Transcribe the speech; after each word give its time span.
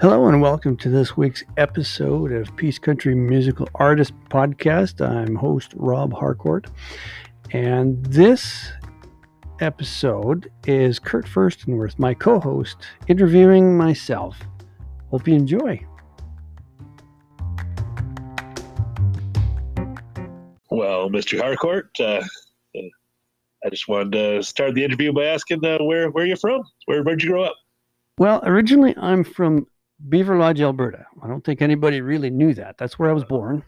Hello 0.00 0.28
and 0.28 0.40
welcome 0.40 0.78
to 0.78 0.88
this 0.88 1.14
week's 1.14 1.44
episode 1.58 2.32
of 2.32 2.56
Peace 2.56 2.78
Country 2.78 3.14
Musical 3.14 3.68
Artist 3.74 4.14
Podcast. 4.30 5.06
I'm 5.06 5.34
host 5.34 5.74
Rob 5.76 6.14
Harcourt, 6.14 6.68
and 7.52 8.02
this 8.06 8.72
episode 9.60 10.50
is 10.66 10.98
Kurt 10.98 11.26
Furstenworth, 11.26 11.98
my 11.98 12.14
co-host, 12.14 12.78
interviewing 13.08 13.76
myself. 13.76 14.38
Hope 15.10 15.28
you 15.28 15.34
enjoy. 15.34 15.78
Well, 20.70 21.10
Mr. 21.10 21.38
Harcourt, 21.38 21.90
uh, 22.00 22.22
I 22.74 23.68
just 23.68 23.86
wanted 23.86 24.12
to 24.12 24.42
start 24.42 24.72
the 24.72 24.82
interview 24.82 25.12
by 25.12 25.26
asking 25.26 25.62
uh, 25.62 25.76
where 25.84 26.08
where 26.08 26.24
you 26.24 26.36
from? 26.36 26.62
Where 26.86 27.02
where'd 27.02 27.22
you 27.22 27.28
grow 27.28 27.44
up? 27.44 27.56
Well, 28.16 28.40
originally 28.44 28.94
I'm 28.96 29.24
from 29.24 29.66
Beaverlodge, 30.08 30.60
Alberta. 30.60 31.06
I 31.22 31.28
don't 31.28 31.44
think 31.44 31.60
anybody 31.60 32.00
really 32.00 32.30
knew 32.30 32.54
that. 32.54 32.78
That's 32.78 32.98
where 32.98 33.10
I 33.10 33.14
was 33.14 33.24
born. 33.24 33.62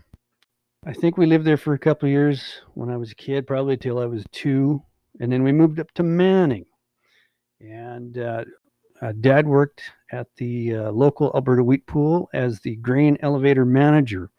I 0.85 0.93
think 0.93 1.17
we 1.17 1.27
lived 1.27 1.45
there 1.45 1.57
for 1.57 1.75
a 1.75 1.79
couple 1.79 2.09
of 2.09 2.13
years 2.13 2.63
when 2.75 2.91
I 2.91 2.97
was 2.97 3.13
a 3.13 3.17
kid, 3.17 3.47
probably 3.47 3.77
till 3.77 3.99
I 3.99 4.07
was 4.07 4.25
two, 4.33 4.83
and 5.21 5.31
then 5.31 5.43
we 5.43 5.53
moved 5.53 5.79
up 5.79 5.93
to 5.93 6.03
Manning. 6.03 6.65
And 7.61 8.19
uh, 8.19 8.45
uh, 9.01 9.13
Dad 9.21 9.47
worked 9.47 9.83
at 10.11 10.27
the 10.37 10.77
uh, 10.77 10.91
local 10.91 11.31
Alberta 11.35 11.63
wheat 11.63 11.87
pool 11.87 12.29
as 12.33 12.61
the 12.61 12.77
grain 12.77 13.17
elevator 13.21 13.65
manager. 13.65 14.31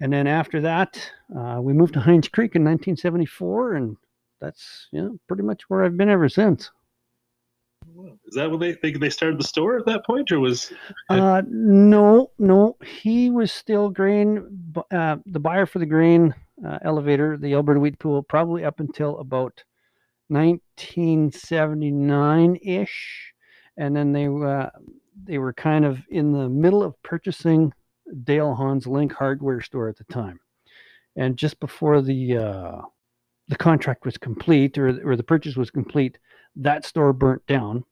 And 0.00 0.12
then 0.12 0.26
after 0.26 0.60
that, 0.60 1.10
uh, 1.36 1.60
we 1.60 1.72
moved 1.72 1.94
to 1.94 2.00
Hines 2.00 2.28
Creek 2.28 2.54
in 2.54 2.62
1974, 2.62 3.74
and 3.74 3.96
that's 4.40 4.88
you 4.92 5.02
know 5.02 5.18
pretty 5.28 5.42
much 5.42 5.62
where 5.68 5.84
I've 5.84 5.96
been 5.96 6.08
ever 6.08 6.28
since. 6.28 6.70
Is 8.26 8.34
that 8.34 8.50
when 8.50 8.60
they 8.60 8.72
think 8.72 9.00
they 9.00 9.10
started 9.10 9.38
the 9.38 9.44
store 9.44 9.78
at 9.78 9.86
that 9.86 10.04
point, 10.04 10.32
or 10.32 10.40
was? 10.40 10.72
Uh, 11.08 11.42
no, 11.48 12.30
no, 12.38 12.76
he 12.84 13.30
was 13.30 13.52
still 13.52 13.90
grain, 13.90 14.74
uh, 14.90 15.16
the 15.26 15.40
buyer 15.40 15.66
for 15.66 15.78
the 15.78 15.86
grain 15.86 16.34
uh, 16.66 16.78
elevator, 16.82 17.36
the 17.36 17.54
Alberta 17.54 17.78
Wheat 17.80 17.98
Pool, 17.98 18.22
probably 18.22 18.64
up 18.64 18.80
until 18.80 19.18
about 19.18 19.62
1979 20.28 22.56
ish, 22.62 23.34
and 23.76 23.94
then 23.96 24.12
they 24.12 24.26
uh, 24.26 24.70
they 25.24 25.38
were 25.38 25.52
kind 25.52 25.84
of 25.84 25.98
in 26.08 26.32
the 26.32 26.48
middle 26.48 26.82
of 26.82 27.00
purchasing 27.02 27.72
Dale 28.24 28.54
Hans 28.54 28.86
Link 28.86 29.12
hardware 29.12 29.60
store 29.60 29.88
at 29.88 29.98
the 29.98 30.04
time, 30.04 30.40
and 31.16 31.36
just 31.36 31.60
before 31.60 32.00
the 32.00 32.36
uh, 32.36 32.80
the 33.48 33.56
contract 33.56 34.04
was 34.04 34.16
complete 34.16 34.78
or, 34.78 35.00
or 35.04 35.16
the 35.16 35.24
purchase 35.24 35.56
was 35.56 35.70
complete, 35.70 36.18
that 36.56 36.84
store 36.84 37.12
burnt 37.12 37.46
down. 37.46 37.84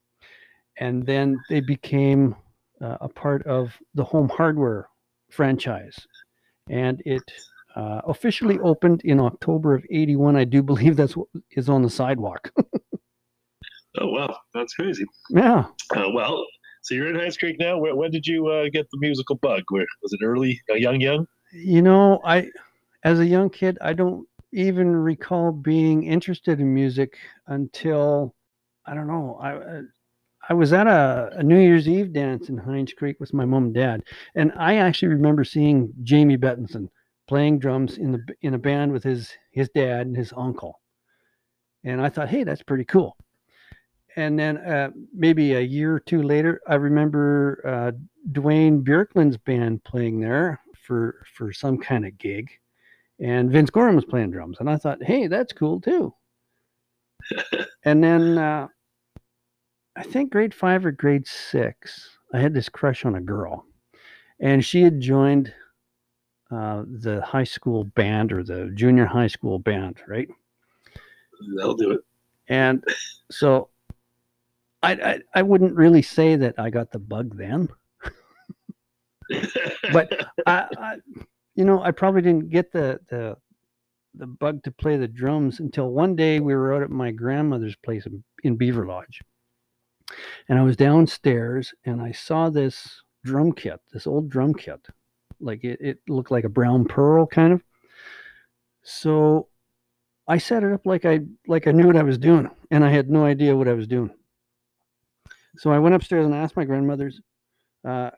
And 0.80 1.04
then 1.04 1.38
they 1.48 1.60
became 1.60 2.36
uh, 2.80 2.98
a 3.00 3.08
part 3.08 3.46
of 3.46 3.72
the 3.94 4.04
home 4.04 4.28
hardware 4.28 4.88
franchise. 5.30 5.96
And 6.70 7.02
it 7.04 7.22
uh, 7.74 8.02
officially 8.06 8.58
opened 8.60 9.02
in 9.04 9.20
October 9.20 9.74
of 9.74 9.84
81. 9.90 10.36
I 10.36 10.44
do 10.44 10.62
believe 10.62 10.96
that's 10.96 11.16
what 11.16 11.28
is 11.50 11.68
on 11.68 11.82
the 11.82 11.90
sidewalk. 11.90 12.52
oh, 14.00 14.06
wow. 14.06 14.36
That's 14.54 14.74
crazy. 14.74 15.04
Yeah. 15.30 15.64
Uh, 15.94 16.10
well, 16.12 16.44
so 16.82 16.94
you're 16.94 17.08
in 17.08 17.16
Hines 17.16 17.36
Creek 17.36 17.56
now. 17.58 17.78
When, 17.78 17.96
when 17.96 18.10
did 18.10 18.26
you 18.26 18.46
uh, 18.48 18.68
get 18.72 18.88
the 18.90 18.98
musical 18.98 19.36
bug? 19.36 19.62
Where 19.68 19.86
was 20.02 20.12
it 20.12 20.24
early, 20.24 20.60
uh, 20.70 20.74
young, 20.74 21.00
young? 21.00 21.26
You 21.52 21.82
know, 21.82 22.20
I, 22.24 22.50
as 23.04 23.20
a 23.20 23.26
young 23.26 23.50
kid, 23.50 23.78
I 23.80 23.94
don't 23.94 24.26
even 24.52 24.88
recall 24.94 25.52
being 25.52 26.04
interested 26.04 26.60
in 26.60 26.72
music 26.72 27.18
until 27.46 28.34
I 28.86 28.94
don't 28.94 29.06
know. 29.06 29.38
I 29.40 29.82
I 30.48 30.54
was 30.54 30.72
at 30.72 30.86
a, 30.86 31.30
a, 31.36 31.42
New 31.42 31.58
Year's 31.58 31.88
Eve 31.88 32.12
dance 32.12 32.48
in 32.48 32.56
Hines 32.56 32.94
Creek 32.94 33.20
with 33.20 33.34
my 33.34 33.44
mom 33.44 33.66
and 33.66 33.74
dad, 33.74 34.02
and 34.34 34.52
I 34.56 34.76
actually 34.76 35.08
remember 35.08 35.44
seeing 35.44 35.92
Jamie 36.02 36.38
Bettinson 36.38 36.88
playing 37.26 37.58
drums 37.58 37.98
in 37.98 38.12
the 38.12 38.34
in 38.40 38.54
a 38.54 38.58
band 38.58 38.92
with 38.92 39.04
his 39.04 39.30
his 39.52 39.68
dad 39.70 40.06
and 40.06 40.16
his 40.16 40.32
uncle, 40.34 40.80
and 41.84 42.00
I 42.00 42.08
thought, 42.08 42.30
hey, 42.30 42.44
that's 42.44 42.62
pretty 42.62 42.84
cool. 42.84 43.16
And 44.16 44.38
then 44.38 44.56
uh, 44.56 44.90
maybe 45.12 45.54
a 45.54 45.60
year 45.60 45.94
or 45.94 46.00
two 46.00 46.22
later, 46.22 46.60
I 46.66 46.76
remember 46.76 47.62
uh, 47.64 47.92
Dwayne 48.32 48.82
Bjorklund's 48.82 49.36
band 49.36 49.84
playing 49.84 50.18
there 50.18 50.60
for 50.82 51.22
for 51.34 51.52
some 51.52 51.76
kind 51.76 52.06
of 52.06 52.16
gig, 52.16 52.50
and 53.20 53.50
Vince 53.50 53.70
Gorham 53.70 53.96
was 53.96 54.06
playing 54.06 54.30
drums, 54.30 54.56
and 54.60 54.70
I 54.70 54.76
thought, 54.76 55.02
hey, 55.02 55.26
that's 55.26 55.52
cool 55.52 55.78
too. 55.78 56.14
and 57.84 58.02
then 58.02 58.38
uh, 58.38 58.68
I 59.98 60.04
think 60.04 60.30
grade 60.30 60.54
five 60.54 60.86
or 60.86 60.92
grade 60.92 61.26
six, 61.26 62.18
I 62.32 62.38
had 62.38 62.54
this 62.54 62.68
crush 62.68 63.04
on 63.04 63.16
a 63.16 63.20
girl, 63.20 63.66
and 64.38 64.64
she 64.64 64.82
had 64.82 65.00
joined 65.00 65.52
uh, 66.52 66.84
the 66.86 67.20
high 67.20 67.42
school 67.42 67.82
band 67.82 68.32
or 68.32 68.44
the 68.44 68.70
junior 68.74 69.06
high 69.06 69.26
school 69.26 69.58
band, 69.58 69.96
right? 70.06 70.28
That'll 71.56 71.74
do 71.74 71.90
it. 71.90 72.00
And 72.46 72.84
so 73.28 73.70
I, 74.84 74.92
I, 74.92 75.20
I 75.34 75.42
wouldn't 75.42 75.74
really 75.74 76.02
say 76.02 76.36
that 76.36 76.54
I 76.58 76.70
got 76.70 76.92
the 76.92 77.00
bug 77.00 77.36
then, 77.36 77.68
but 79.92 80.28
I, 80.46 80.68
I, 80.78 80.96
you 81.56 81.64
know, 81.64 81.82
I 81.82 81.90
probably 81.90 82.22
didn't 82.22 82.50
get 82.50 82.70
the 82.70 83.00
the 83.10 83.36
the 84.14 84.28
bug 84.28 84.62
to 84.62 84.70
play 84.70 84.96
the 84.96 85.08
drums 85.08 85.58
until 85.58 85.90
one 85.90 86.14
day 86.14 86.38
we 86.38 86.54
were 86.54 86.72
out 86.72 86.82
at 86.82 86.90
my 86.90 87.10
grandmother's 87.10 87.76
place 87.76 88.06
in, 88.06 88.22
in 88.44 88.56
Beaverlodge 88.56 89.22
and 90.48 90.58
I 90.58 90.62
was 90.62 90.76
downstairs 90.76 91.74
and 91.84 92.00
I 92.00 92.12
saw 92.12 92.50
this 92.50 93.02
drum 93.24 93.52
kit, 93.52 93.80
this 93.92 94.06
old 94.06 94.28
drum 94.28 94.54
kit. 94.54 94.86
Like 95.40 95.64
it, 95.64 95.80
it 95.80 95.98
looked 96.08 96.30
like 96.30 96.44
a 96.44 96.48
brown 96.48 96.84
pearl 96.84 97.26
kind 97.26 97.52
of. 97.52 97.62
So 98.82 99.48
I 100.26 100.38
set 100.38 100.62
it 100.62 100.72
up 100.72 100.84
like 100.84 101.04
I 101.04 101.20
like 101.46 101.66
I 101.66 101.72
knew 101.72 101.86
what 101.86 101.96
I 101.96 102.02
was 102.02 102.18
doing, 102.18 102.50
and 102.70 102.84
I 102.84 102.90
had 102.90 103.08
no 103.08 103.24
idea 103.24 103.56
what 103.56 103.68
I 103.68 103.74
was 103.74 103.86
doing. 103.86 104.10
So 105.56 105.70
I 105.70 105.78
went 105.78 105.94
upstairs 105.94 106.26
and 106.26 106.34
asked 106.34 106.56
my 106.56 106.64
grandmother's 106.64 107.20
uh, 107.84 108.10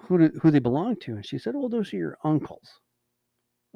who 0.00 0.18
did, 0.18 0.32
who 0.42 0.50
they 0.50 0.58
belonged 0.58 1.00
to, 1.02 1.12
and 1.12 1.26
she 1.26 1.38
said, 1.38 1.54
"Oh, 1.56 1.68
those 1.68 1.92
are 1.92 1.96
your 1.96 2.18
uncles." 2.24 2.80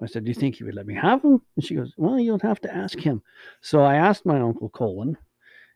I 0.02 0.06
said, 0.06 0.24
"Do 0.24 0.30
you 0.30 0.34
think 0.34 0.56
he 0.56 0.64
would 0.64 0.74
let 0.74 0.86
me 0.86 0.94
have 0.94 1.22
them?" 1.22 1.42
And 1.56 1.64
she 1.64 1.74
goes, 1.74 1.92
"Well, 1.96 2.18
you'll 2.18 2.38
have 2.40 2.60
to 2.60 2.74
ask 2.74 2.98
him." 2.98 3.22
So 3.60 3.82
I 3.82 3.96
asked 3.96 4.24
my 4.24 4.40
uncle 4.40 4.70
Colin, 4.70 5.16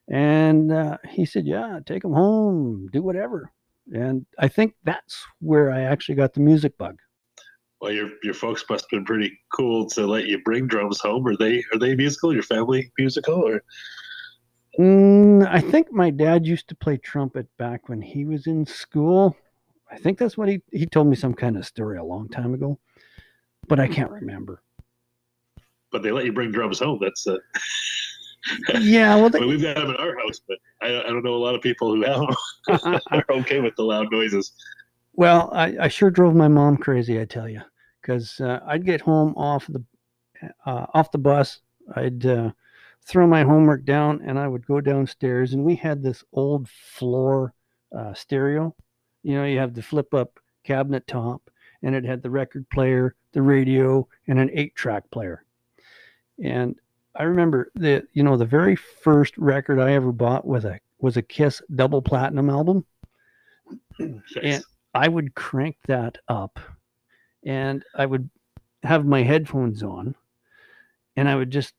and 0.09 0.73
uh, 0.73 0.99
he 1.09 1.25
said, 1.25 1.47
Yeah, 1.47 1.81
take 1.87 2.03
them 2.03 2.13
home, 2.13 2.89
do 2.93 3.03
whatever. 3.03 3.51
And 3.93 4.25
I 4.39 4.49
think 4.49 4.75
that's 4.85 5.25
where 5.41 5.71
I 5.71 5.83
actually 5.83 6.15
got 6.15 6.33
the 6.33 6.41
music 6.41 6.77
bug. 6.79 6.99
Well, 7.81 7.93
your 7.93 8.11
your 8.23 8.35
folks 8.35 8.65
must 8.71 8.85
have 8.85 8.91
been 8.91 9.05
pretty 9.05 9.39
cool 9.53 9.89
to 9.91 10.07
let 10.07 10.27
you 10.27 10.41
bring 10.43 10.67
drums 10.67 11.01
home. 11.01 11.27
Are 11.27 11.37
they 11.37 11.63
are 11.73 11.79
they 11.79 11.95
musical? 11.95 12.33
Your 12.33 12.43
family 12.43 12.91
musical 12.99 13.35
or? 13.35 13.63
Mm, 14.79 15.47
I 15.47 15.61
think 15.61 15.93
my 15.93 16.11
dad 16.11 16.47
used 16.47 16.69
to 16.69 16.75
play 16.75 16.97
trumpet 16.97 17.47
back 17.59 17.89
when 17.89 18.01
he 18.01 18.25
was 18.25 18.47
in 18.47 18.67
school. 18.67 19.37
I 19.91 19.99
think 19.99 20.19
that's 20.19 20.37
what 20.37 20.49
he 20.49 20.63
he 20.73 20.87
told 20.87 21.09
me 21.09 21.17
some 21.17 21.35
kind 21.35 21.57
of 21.57 21.67
story 21.67 21.99
a 21.99 22.05
long 22.05 22.29
time 22.29 22.55
ago, 22.55 22.79
but 23.69 23.79
I 23.79 23.87
can't 23.87 24.11
remember. 24.11 24.63
But 25.93 26.03
they 26.03 26.11
let 26.11 26.25
you 26.25 26.33
bring 26.33 26.51
drums 26.51 26.81
home. 26.81 26.99
That's 27.01 27.27
uh... 27.27 27.37
yeah, 28.81 29.15
well, 29.17 29.31
they, 29.31 29.39
I 29.39 29.41
mean, 29.43 29.51
we've 29.51 29.63
got 29.63 29.77
them 29.77 29.91
in 29.91 29.97
our 29.97 30.17
house, 30.19 30.41
but 30.47 30.59
I, 30.83 31.01
I, 31.01 31.09
don't 31.09 31.25
know 31.25 31.35
a 31.35 31.37
lot 31.37 31.55
of 31.55 31.63
people 31.63 31.95
who 31.95 32.03
have 32.03 32.21
them 32.83 33.01
are 33.11 33.25
okay 33.31 33.61
with 33.61 33.75
the 33.77 33.83
loud 33.83 34.11
noises. 34.11 34.53
Well, 35.15 35.51
I, 35.53 35.77
I 35.81 35.89
sure 35.89 36.11
drove 36.11 36.35
my 36.35 36.49
mom 36.49 36.77
crazy, 36.77 37.21
I 37.21 37.25
tell 37.25 37.49
you, 37.49 37.63
because 38.01 38.41
uh, 38.41 38.61
I'd 38.67 38.85
get 38.85 39.01
home 39.01 39.35
off 39.37 39.67
the 39.67 39.83
uh, 40.67 40.87
off 40.93 41.11
the 41.11 41.19
bus, 41.19 41.61
I'd 41.95 42.27
uh, 42.27 42.51
throw 43.07 43.27
my 43.27 43.43
homework 43.43 43.85
down, 43.85 44.21
and 44.25 44.39
I 44.39 44.49
would 44.49 44.67
go 44.67 44.81
downstairs, 44.81 45.53
and 45.53 45.65
we 45.65 45.77
had 45.77 46.03
this 46.03 46.25
old 46.33 46.69
floor 46.69 47.55
uh, 47.97 48.15
stereo. 48.15 48.75
You 49.23 49.37
know, 49.37 49.45
you 49.45 49.59
have 49.59 49.75
the 49.75 49.83
flip 49.83 50.13
up 50.13 50.39
cabinet 50.65 51.07
top, 51.07 51.51
and 51.83 51.95
it 51.95 52.05
had 52.05 52.23
the 52.23 52.31
record 52.31 52.69
player, 52.71 53.15
the 53.33 53.43
radio, 53.43 54.07
and 54.27 54.39
an 54.39 54.51
eight 54.53 54.75
track 54.75 55.11
player. 55.11 55.45
And 56.43 56.77
I 57.17 57.25
remember 57.25 57.71
the 57.75 58.07
you 58.13 58.23
know 58.23 58.37
the 58.37 58.45
very 58.45 58.77
first 58.77 59.37
record 59.39 59.79
I 59.79 59.93
ever 59.93 60.13
bought 60.13 60.47
was 60.47 60.65
a 60.65 60.81
was 60.99 61.17
a 61.17 61.23
Kiss 61.23 61.63
double 61.75 62.03
platinum 62.03 62.51
album, 62.51 62.85
and 63.99 64.65
I 64.95 65.09
would 65.09 65.35
crank 65.35 65.77
that 65.87 66.19
up, 66.29 66.59
and 67.45 67.85
I 67.95 68.07
would 68.07 68.29
have 68.83 69.07
my 69.07 69.23
headphones 69.23 69.83
on, 69.83 70.15
and 71.17 71.29
I 71.29 71.37
would 71.37 71.51
just 71.51 71.75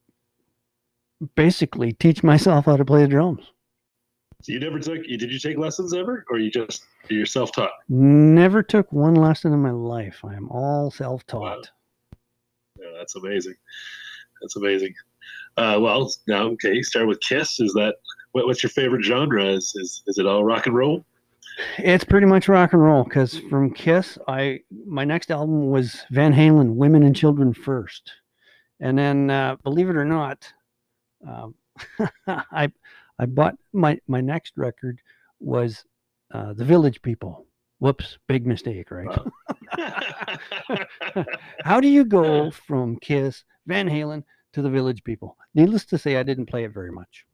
basically 1.36 1.94
teach 1.94 2.24
myself 2.24 2.66
how 2.66 2.78
to 2.78 2.86
play 2.86 3.02
the 3.02 3.08
drums. 3.08 3.52
So 4.42 4.54
you 4.54 4.60
never 4.60 4.80
took 4.80 5.04
did 5.04 5.22
you 5.22 5.40
take 5.40 5.58
lessons 5.58 5.94
ever, 5.94 6.26
or 6.30 6.40
you 6.40 6.52
just 6.52 6.86
you're 7.10 7.26
self 7.26 7.52
taught? 7.52 7.72
Never 7.90 8.64
took 8.64 8.92
one 8.94 9.16
lesson 9.16 9.52
in 9.54 9.62
my 9.62 9.72
life. 9.72 10.24
I 10.24 10.36
am 10.36 10.50
all 10.50 10.92
self 10.92 11.26
taught. 11.26 11.42
Wow. 11.42 11.62
Yeah, 12.80 12.98
that's 12.98 13.16
amazing. 13.16 13.56
That's 14.42 14.56
amazing. 14.56 14.94
Uh, 15.57 15.78
well, 15.80 16.12
now 16.28 16.44
okay, 16.48 16.81
start 16.81 17.07
with 17.07 17.19
Kiss. 17.22 17.60
Is 17.60 17.74
that 17.74 17.96
what, 18.34 18.46
what's 18.46 18.62
your 18.62 18.69
favorite 18.69 19.04
genre? 19.04 19.46
Is, 19.46 19.74
is 19.75 20.04
is 20.07 20.18
it 20.18 20.25
all 20.25 20.44
rock 20.44 20.66
and 20.66 20.75
roll? 20.75 21.06
It's 21.78 22.04
pretty 22.04 22.28
much 22.28 22.50
rock 22.50 22.74
and 22.74 22.81
roll 22.84 23.04
because 23.06 23.40
from 23.50 23.72
Kiss, 23.72 24.18
I 24.28 24.60
my 24.86 25.06
next 25.06 25.31
album 25.31 25.69
was 25.69 26.04
Van 26.12 26.34
Halen, 26.34 26.75
Women 26.75 27.04
and 27.04 27.16
Children 27.16 27.54
First, 27.54 28.12
and 28.81 28.98
then 28.98 29.30
uh, 29.30 29.56
believe 29.63 29.90
it 29.90 29.96
or 29.96 30.06
not, 30.06 30.52
um, 31.28 31.56
I 32.28 32.72
I 33.18 33.25
bought 33.25 33.56
my 33.72 33.98
my 34.08 34.19
next 34.19 34.54
record 34.58 35.00
was 35.40 35.86
uh, 36.34 36.54
the 36.54 36.66
Village 36.66 37.01
People. 37.01 37.46
Whoops, 37.80 38.18
big 38.28 38.46
mistake, 38.48 38.90
right? 38.90 39.08
Wow. 39.78 41.25
How 41.63 41.80
do 41.80 41.88
you 41.88 42.06
go 42.06 42.50
from 42.51 42.98
Kiss, 42.98 43.44
Van 43.68 43.90
Halen 43.90 44.24
to 44.56 44.62
the 44.62 44.69
Village 44.69 45.04
People? 45.04 45.38
Needless 45.54 45.86
to 45.86 45.98
say, 45.98 46.16
I 46.16 46.24
didn't 46.24 46.48
play 46.48 46.63
it 46.63 46.74
very 46.74 46.92
much. 46.92 47.25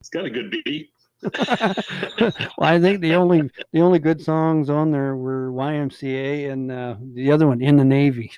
it's 0.00 0.08
got 0.08 0.24
a 0.24 0.30
good 0.30 0.50
beat. 0.64 0.90
well, 1.38 2.32
I 2.60 2.80
think 2.80 3.02
the 3.02 3.14
only 3.14 3.50
the 3.72 3.80
only 3.80 3.98
good 3.98 4.22
songs 4.22 4.70
on 4.70 4.90
there 4.90 5.14
were 5.16 5.52
YMCA 5.52 6.50
and 6.50 6.72
uh, 6.72 6.96
the 7.14 7.30
other 7.30 7.46
one 7.46 7.60
in 7.60 7.76
the 7.76 7.84
Navy. 7.84 8.32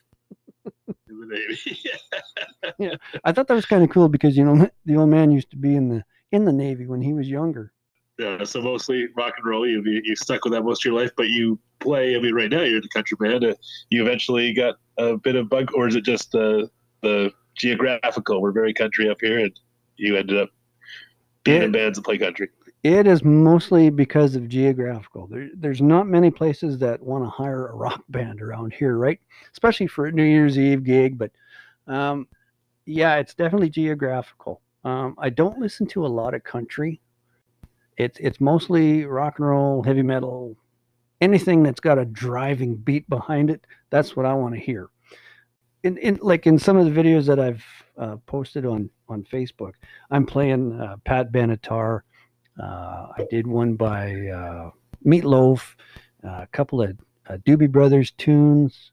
in 1.09 1.21
the 1.21 1.27
Navy. 1.27 1.79
yeah, 2.79 2.97
I 3.23 3.31
thought 3.31 3.47
that 3.47 3.55
was 3.55 3.67
kind 3.67 3.85
of 3.85 3.91
cool 3.91 4.09
because 4.09 4.37
you 4.37 4.45
know 4.45 4.69
the 4.85 4.97
old 4.97 5.11
man 5.11 5.31
used 5.31 5.51
to 5.51 5.57
be 5.57 5.77
in 5.77 5.89
the 5.89 6.05
in 6.33 6.45
the 6.45 6.53
Navy 6.53 6.87
when 6.87 7.01
he 7.01 7.13
was 7.13 7.29
younger. 7.29 7.73
yeah, 8.19 8.43
so 8.43 8.61
mostly 8.61 9.07
rock 9.17 9.35
and 9.37 9.47
roll. 9.47 9.65
You 9.65 9.81
you 9.85 10.17
stuck 10.17 10.45
with 10.45 10.53
that 10.53 10.65
most 10.65 10.85
of 10.85 10.91
your 10.91 11.01
life, 11.01 11.13
but 11.17 11.29
you 11.29 11.61
play. 11.79 12.17
I 12.17 12.19
mean, 12.19 12.35
right 12.35 12.51
now 12.51 12.63
you're 12.63 12.79
in 12.79 12.83
the 12.83 12.89
country 12.89 13.17
band. 13.21 13.45
Uh, 13.45 13.55
you 13.91 14.03
eventually 14.03 14.53
got 14.55 14.75
a 14.99 15.17
bit 15.17 15.37
of 15.37 15.49
bug, 15.49 15.71
or 15.73 15.87
is 15.87 15.95
it 15.95 16.05
just 16.05 16.33
the 16.33 16.69
the 17.03 17.33
geographical? 17.55 18.41
We're 18.41 18.53
very 18.53 18.75
country 18.75 19.09
up 19.09 19.19
here, 19.21 19.39
and 19.41 19.59
you 19.97 20.17
ended 20.17 20.39
up 20.39 20.51
being 21.45 21.63
in 21.63 21.73
bands 21.73 21.99
that 21.99 22.05
play 22.05 22.19
country. 22.19 22.49
It 22.83 23.07
is 23.07 23.23
mostly 23.23 23.91
because 23.91 24.35
of 24.35 24.49
geographical. 24.49 25.29
There, 25.29 25.51
there's 25.55 25.81
not 25.81 26.09
many 26.09 26.31
places 26.31 26.79
that 26.79 27.01
want 27.01 27.25
to 27.25 27.31
hire 27.31 27.69
a 27.69 27.77
rock 27.77 28.03
band 28.09 28.43
around 28.43 28.73
here, 28.73 28.97
right? 28.97 29.21
Especially 29.53 29.87
for 29.87 30.07
a 30.07 30.13
New 30.13 30.25
Year's 30.25 30.59
Eve 30.59 30.83
gig. 30.85 31.19
But 31.19 31.31
um, 31.87 32.27
yeah, 32.87 33.17
it's 33.17 33.35
definitely 33.35 33.71
geographical. 33.71 34.61
Um, 34.85 35.15
I 35.19 35.31
don't 35.31 35.59
listen 35.59 35.87
to 35.89 36.05
a 36.05 36.09
lot 36.09 36.35
of 36.35 36.43
country. 36.43 37.01
It's 37.99 38.19
it's 38.19 38.41
mostly 38.41 39.05
rock 39.05 39.39
and 39.39 39.47
roll, 39.47 39.83
heavy 39.83 40.03
metal, 40.03 40.57
anything 41.21 41.63
that's 41.63 41.79
got 41.79 41.99
a 41.99 42.05
driving 42.05 42.75
beat 42.75 43.09
behind 43.09 43.51
it. 43.51 43.65
That's 43.91 44.17
what 44.17 44.27
I 44.27 44.35
want 44.35 44.55
to 44.55 44.61
hear. 44.61 44.89
In, 45.83 45.97
in 45.99 46.19
like 46.23 46.47
in 46.47 46.59
some 46.59 46.77
of 46.77 46.85
the 46.85 47.03
videos 47.03 47.27
that 47.27 47.41
I've 47.41 47.65
uh, 47.99 48.17
posted 48.27 48.65
on 48.65 48.89
on 49.09 49.25
Facebook, 49.25 49.73
I'm 50.11 50.27
playing 50.27 50.81
uh, 50.81 50.97
Pat 51.05 51.33
Benatar. 51.33 52.03
Uh, 52.61 53.09
I 53.17 53.27
did 53.31 53.47
one 53.47 53.75
by 53.75 54.29
uh, 54.29 54.71
Meatloaf, 55.05 55.75
uh, 56.25 56.43
a 56.43 56.49
couple 56.53 56.83
of 56.83 56.97
uh, 57.29 57.39
Doobie 57.39 57.71
Brothers 57.71 58.13
tunes, 58.13 58.93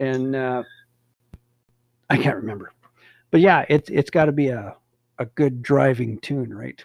and 0.00 0.36
I 0.36 0.64
can't 2.16 2.36
remember. 2.36 2.72
But 3.30 3.40
yeah, 3.40 3.64
it's 3.68 3.88
it's 3.90 4.10
got 4.10 4.26
to 4.26 4.32
be 4.32 4.48
a 4.48 4.76
a 5.18 5.26
good 5.26 5.62
driving 5.62 6.18
tune, 6.18 6.52
right? 6.52 6.84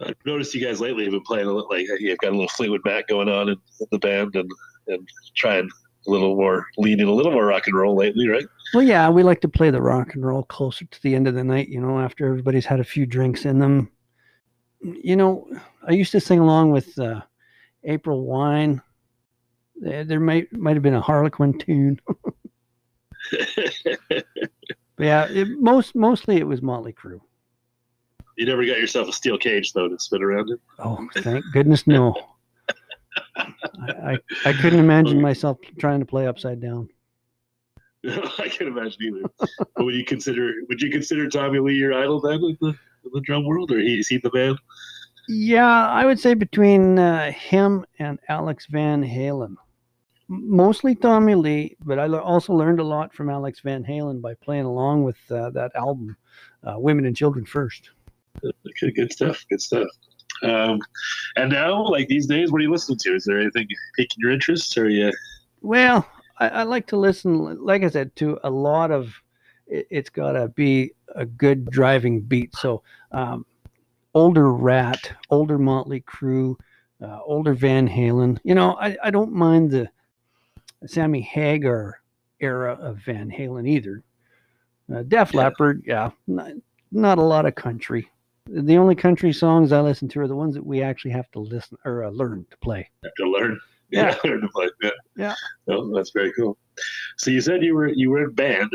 I've 0.00 0.16
noticed 0.24 0.54
you 0.54 0.64
guys 0.64 0.80
lately 0.80 1.04
have 1.04 1.12
been 1.12 1.22
playing 1.22 1.46
a 1.46 1.52
little 1.52 1.68
like 1.70 1.86
you've 2.00 2.18
got 2.18 2.28
a 2.28 2.32
little 2.32 2.48
Fleetwood 2.48 2.80
Mac 2.84 3.06
going 3.06 3.28
on 3.28 3.48
in, 3.48 3.56
in 3.80 3.86
the 3.90 3.98
band, 3.98 4.34
and 4.34 4.50
and 4.88 5.08
trying 5.34 5.68
a 6.06 6.10
little 6.10 6.36
more, 6.36 6.66
leaning 6.76 7.06
a 7.08 7.12
little 7.12 7.32
more 7.32 7.46
rock 7.46 7.66
and 7.66 7.76
roll 7.76 7.96
lately, 7.96 8.28
right? 8.28 8.46
Well, 8.72 8.82
yeah, 8.82 9.08
we 9.08 9.22
like 9.22 9.40
to 9.42 9.48
play 9.48 9.70
the 9.70 9.80
rock 9.82 10.14
and 10.14 10.24
roll 10.24 10.42
closer 10.44 10.84
to 10.84 11.02
the 11.02 11.14
end 11.14 11.28
of 11.28 11.34
the 11.34 11.44
night, 11.44 11.68
you 11.68 11.80
know, 11.80 11.98
after 12.00 12.26
everybody's 12.26 12.66
had 12.66 12.80
a 12.80 12.84
few 12.84 13.06
drinks 13.06 13.44
in 13.44 13.58
them. 13.58 13.90
You 14.80 15.16
know, 15.16 15.48
I 15.86 15.92
used 15.92 16.12
to 16.12 16.20
sing 16.20 16.40
along 16.40 16.72
with 16.72 16.98
uh, 16.98 17.22
April 17.84 18.24
Wine. 18.24 18.82
There 19.76 20.20
might 20.20 20.52
might 20.52 20.76
have 20.76 20.82
been 20.82 20.94
a 20.94 21.00
Harlequin 21.00 21.58
tune. 21.58 22.00
But 24.96 25.06
yeah, 25.06 25.26
it, 25.28 25.48
most 25.60 25.94
mostly 25.94 26.36
it 26.36 26.46
was 26.46 26.62
Motley 26.62 26.92
Crue. 26.92 27.20
you 28.36 28.46
never 28.46 28.64
got 28.64 28.78
yourself 28.78 29.08
a 29.08 29.12
steel 29.12 29.36
cage 29.38 29.72
though 29.72 29.88
to 29.88 29.98
spin 29.98 30.22
around 30.22 30.50
in. 30.50 30.58
Oh, 30.78 31.08
thank 31.16 31.44
goodness, 31.52 31.86
no. 31.86 32.14
I, 33.36 34.18
I, 34.44 34.52
couldn't 34.52 34.78
imagine 34.78 35.20
myself 35.20 35.58
trying 35.78 36.00
to 36.00 36.06
play 36.06 36.26
upside 36.26 36.60
down. 36.60 36.88
I 38.08 38.48
can't 38.48 38.68
imagine 38.68 39.02
either. 39.02 39.22
but 39.58 39.84
would 39.84 39.94
you 39.94 40.04
consider 40.04 40.52
would 40.68 40.80
you 40.80 40.90
consider 40.90 41.28
Tommy 41.28 41.58
Lee 41.58 41.74
your 41.74 41.94
idol 41.94 42.20
then 42.20 42.34
in 42.34 42.56
the, 42.60 42.68
in 42.68 43.10
the 43.12 43.20
drum 43.20 43.44
world, 43.44 43.72
or 43.72 43.78
is 43.78 44.08
he 44.08 44.18
the 44.18 44.30
man? 44.32 44.56
Yeah, 45.28 45.88
I 45.88 46.04
would 46.04 46.20
say 46.20 46.34
between 46.34 46.98
uh, 46.98 47.32
him 47.32 47.86
and 47.98 48.18
Alex 48.28 48.66
Van 48.66 49.02
Halen. 49.02 49.56
Mostly 50.28 50.94
Tommy 50.94 51.34
Lee, 51.34 51.76
but 51.84 51.98
I 51.98 52.08
also 52.08 52.54
learned 52.54 52.80
a 52.80 52.84
lot 52.84 53.14
from 53.14 53.30
Alex 53.30 53.60
Van 53.60 53.84
Halen 53.84 54.20
by 54.20 54.34
playing 54.34 54.64
along 54.64 55.04
with 55.04 55.18
uh, 55.30 55.50
that 55.50 55.74
album, 55.74 56.16
uh, 56.62 56.78
Women 56.78 57.06
and 57.06 57.16
Children 57.16 57.46
First. 57.46 57.90
Okay, 58.66 58.90
good 58.90 59.12
stuff. 59.12 59.46
Good 59.48 59.60
stuff. 59.60 59.86
Um, 60.42 60.80
and 61.36 61.50
now, 61.50 61.86
like 61.86 62.08
these 62.08 62.26
days, 62.26 62.50
what 62.50 62.60
are 62.60 62.64
you 62.64 62.70
listening 62.70 62.98
to? 62.98 63.14
Is 63.14 63.24
there 63.24 63.40
anything 63.40 63.68
piquing 63.96 64.18
your 64.18 64.30
interest, 64.32 64.76
or 64.76 64.88
you? 64.88 65.12
Well, 65.62 66.06
I, 66.38 66.48
I 66.48 66.62
like 66.64 66.86
to 66.88 66.96
listen, 66.96 67.64
like 67.64 67.82
I 67.82 67.88
said, 67.88 68.14
to 68.16 68.38
a 68.44 68.50
lot 68.50 68.90
of. 68.90 69.14
It, 69.66 69.86
it's 69.90 70.10
got 70.10 70.32
to 70.32 70.48
be 70.48 70.92
a 71.14 71.24
good 71.24 71.70
driving 71.70 72.20
beat. 72.20 72.54
So, 72.54 72.82
um, 73.12 73.46
older 74.14 74.52
Ratt, 74.52 75.12
older 75.30 75.58
Motley 75.58 76.02
Crue, 76.02 76.56
uh, 77.02 77.20
older 77.24 77.54
Van 77.54 77.88
Halen. 77.88 78.38
You 78.44 78.54
know, 78.54 78.76
I, 78.80 78.96
I 79.02 79.10
don't 79.10 79.32
mind 79.32 79.70
the 79.70 79.88
Sammy 80.86 81.20
Hagar 81.22 82.00
era 82.40 82.74
of 82.74 82.98
Van 82.98 83.30
Halen 83.30 83.68
either. 83.68 84.02
Uh, 84.94 85.02
Def 85.02 85.32
Yeah. 85.32 85.40
Leppard, 85.40 85.82
yeah, 85.86 86.10
not, 86.26 86.52
not 86.92 87.18
a 87.18 87.22
lot 87.22 87.46
of 87.46 87.54
country. 87.54 88.10
The 88.46 88.76
only 88.76 88.94
country 88.94 89.32
songs 89.32 89.72
I 89.72 89.80
listen 89.80 90.08
to 90.08 90.20
are 90.20 90.28
the 90.28 90.36
ones 90.36 90.54
that 90.54 90.64
we 90.64 90.82
actually 90.82 91.12
have 91.12 91.30
to 91.32 91.38
listen 91.40 91.78
or 91.84 92.04
uh, 92.04 92.10
learn 92.10 92.46
to 92.50 92.56
play. 92.58 92.88
have 93.02 93.14
to 93.14 93.30
learn. 93.30 93.58
Yeah. 93.90 94.16
learn 94.24 94.42
to 94.42 94.48
play. 94.48 94.68
Yeah. 94.82 94.90
Yeah. 95.16 95.34
No, 95.66 95.94
that's 95.94 96.10
very 96.10 96.32
cool. 96.34 96.58
So 97.16 97.30
you 97.30 97.40
said 97.40 97.62
you 97.62 97.74
were 97.74 97.88
you 97.88 98.10
were 98.10 98.24
in 98.24 98.32
band. 98.32 98.70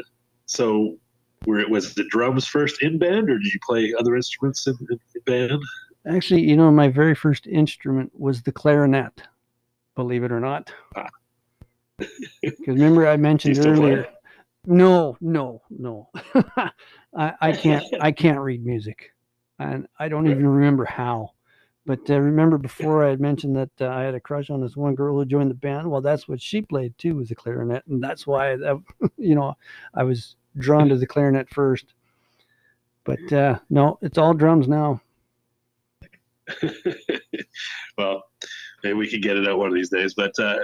So 0.45 0.97
were 1.45 1.59
it 1.59 1.69
was 1.69 1.93
the 1.93 2.05
drums 2.09 2.45
first 2.45 2.81
in 2.81 2.97
band, 2.97 3.29
or 3.29 3.37
did 3.37 3.53
you 3.53 3.59
play 3.65 3.93
other 3.97 4.15
instruments 4.15 4.65
in, 4.67 4.75
in, 4.89 4.99
in 5.15 5.21
band? 5.25 5.61
Actually, 6.07 6.41
you 6.41 6.55
know, 6.55 6.71
my 6.71 6.87
very 6.87 7.13
first 7.13 7.45
instrument 7.47 8.11
was 8.17 8.41
the 8.41 8.51
clarinet, 8.51 9.21
believe 9.95 10.23
it 10.23 10.31
or 10.31 10.39
not. 10.39 10.71
Ah. 10.95 11.07
Because 12.41 12.75
remember, 12.75 13.07
I 13.07 13.17
mentioned 13.17 13.57
earlier. 13.59 14.07
No, 14.65 15.17
no, 15.19 15.61
no. 15.69 16.09
I, 17.15 17.33
I 17.41 17.51
can't. 17.51 17.83
I 17.99 18.11
can't 18.11 18.39
read 18.39 18.65
music, 18.65 19.11
and 19.59 19.87
I 19.99 20.07
don't 20.07 20.27
even 20.27 20.47
remember 20.47 20.85
how. 20.85 21.33
But 21.85 22.09
uh, 22.09 22.19
remember, 22.19 22.57
before 22.57 23.03
I 23.03 23.09
had 23.09 23.19
mentioned 23.19 23.55
that 23.55 23.71
uh, 23.81 23.87
I 23.87 24.03
had 24.03 24.15
a 24.15 24.19
crush 24.19 24.49
on 24.49 24.61
this 24.61 24.75
one 24.75 24.95
girl 24.95 25.15
who 25.15 25.25
joined 25.25 25.49
the 25.49 25.55
band. 25.55 25.89
Well, 25.89 26.01
that's 26.01 26.27
what 26.27 26.41
she 26.41 26.61
played 26.61 26.97
too, 26.97 27.15
was 27.15 27.29
the 27.29 27.35
clarinet, 27.35 27.83
and 27.87 28.01
that's 28.03 28.27
why 28.27 28.55
that, 28.57 28.81
you 29.17 29.35
know, 29.35 29.55
I 29.93 30.03
was 30.03 30.35
drawn 30.57 30.89
to 30.89 30.97
the 30.97 31.07
clarinet 31.07 31.49
first. 31.49 31.93
But 33.03 33.33
uh, 33.33 33.59
no, 33.69 33.97
it's 34.01 34.17
all 34.17 34.33
drums 34.33 34.67
now. 34.67 35.01
well, 37.97 38.23
maybe 38.83 38.93
we 38.93 39.09
could 39.09 39.21
get 39.21 39.37
it 39.37 39.47
out 39.47 39.57
one 39.57 39.67
of 39.67 39.73
these 39.73 39.89
days. 39.89 40.13
But 40.13 40.37
uh, 40.39 40.59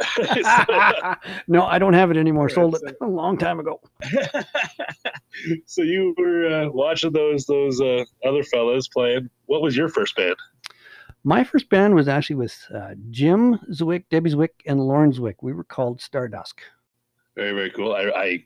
no, 1.47 1.65
I 1.65 1.79
don't 1.79 1.93
have 1.93 2.11
it 2.11 2.17
anymore. 2.17 2.49
Sold 2.49 2.75
it 2.75 2.97
a 3.01 3.05
long 3.05 3.37
time 3.37 3.59
ago. 3.59 3.81
so 5.65 5.81
you 5.81 6.13
were 6.17 6.47
uh, 6.47 6.69
watching 6.69 7.11
those 7.11 7.45
those 7.45 7.79
uh, 7.81 8.03
other 8.25 8.43
fellas 8.43 8.87
playing. 8.87 9.29
What 9.45 9.61
was 9.61 9.75
your 9.75 9.89
first 9.89 10.15
band? 10.15 10.35
My 11.23 11.43
first 11.43 11.69
band 11.69 11.95
was 11.95 12.07
actually 12.07 12.35
with 12.35 12.55
uh, 12.73 12.93
Jim 13.09 13.57
Zwick, 13.71 14.05
Debbie 14.11 14.31
Zwick, 14.31 14.49
and 14.67 14.79
Lauren 14.79 15.11
Zwick. 15.11 15.35
We 15.41 15.53
were 15.53 15.63
called 15.63 16.01
Stardust. 16.01 16.55
Very 17.35 17.53
very 17.53 17.71
cool. 17.71 17.93
I 17.93 18.03
I 18.15 18.43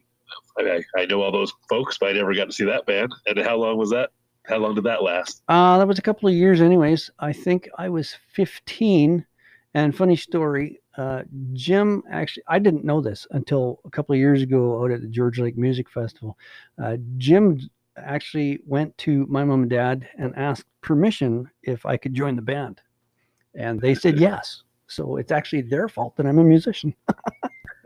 I, 0.57 0.83
I 0.97 1.05
know 1.05 1.21
all 1.21 1.31
those 1.31 1.53
folks, 1.69 1.97
but 1.97 2.09
I 2.09 2.13
never 2.13 2.33
got 2.33 2.45
to 2.45 2.51
see 2.51 2.65
that 2.65 2.85
band. 2.85 3.13
And 3.25 3.39
how 3.39 3.57
long 3.57 3.77
was 3.77 3.89
that? 3.91 4.11
How 4.49 4.57
long 4.57 4.73
did 4.73 4.85
that 4.85 5.03
last? 5.03 5.43
Uh, 5.47 5.77
that 5.77 5.87
was 5.87 5.99
a 5.99 6.01
couple 6.01 6.27
of 6.27 6.35
years, 6.35 6.59
anyways. 6.59 7.11
I 7.19 7.33
think 7.33 7.69
I 7.77 7.89
was 7.89 8.15
15. 8.33 9.25
And 9.73 9.95
funny 9.95 10.15
story, 10.15 10.81
uh, 10.97 11.23
Jim 11.53 12.03
actually, 12.09 12.43
I 12.47 12.59
didn't 12.59 12.83
know 12.83 13.01
this 13.01 13.27
until 13.31 13.79
a 13.85 13.89
couple 13.89 14.13
of 14.13 14.19
years 14.19 14.41
ago 14.41 14.83
out 14.83 14.91
at 14.91 15.01
the 15.01 15.07
George 15.07 15.39
Lake 15.39 15.57
Music 15.57 15.89
Festival. 15.89 16.37
Uh, 16.81 16.97
Jim 17.17 17.69
actually 17.95 18.59
went 18.65 18.97
to 18.99 19.25
my 19.27 19.43
mom 19.43 19.61
and 19.61 19.69
dad 19.69 20.07
and 20.17 20.35
asked 20.35 20.65
permission 20.81 21.49
if 21.63 21.85
I 21.85 21.97
could 21.97 22.13
join 22.13 22.35
the 22.35 22.41
band. 22.41 22.81
And 23.55 23.79
they 23.79 23.93
said 23.93 24.19
yes. 24.19 24.63
So 24.87 25.17
it's 25.17 25.31
actually 25.31 25.61
their 25.61 25.87
fault 25.87 26.15
that 26.15 26.25
I'm 26.25 26.39
a 26.39 26.43
musician. 26.43 26.95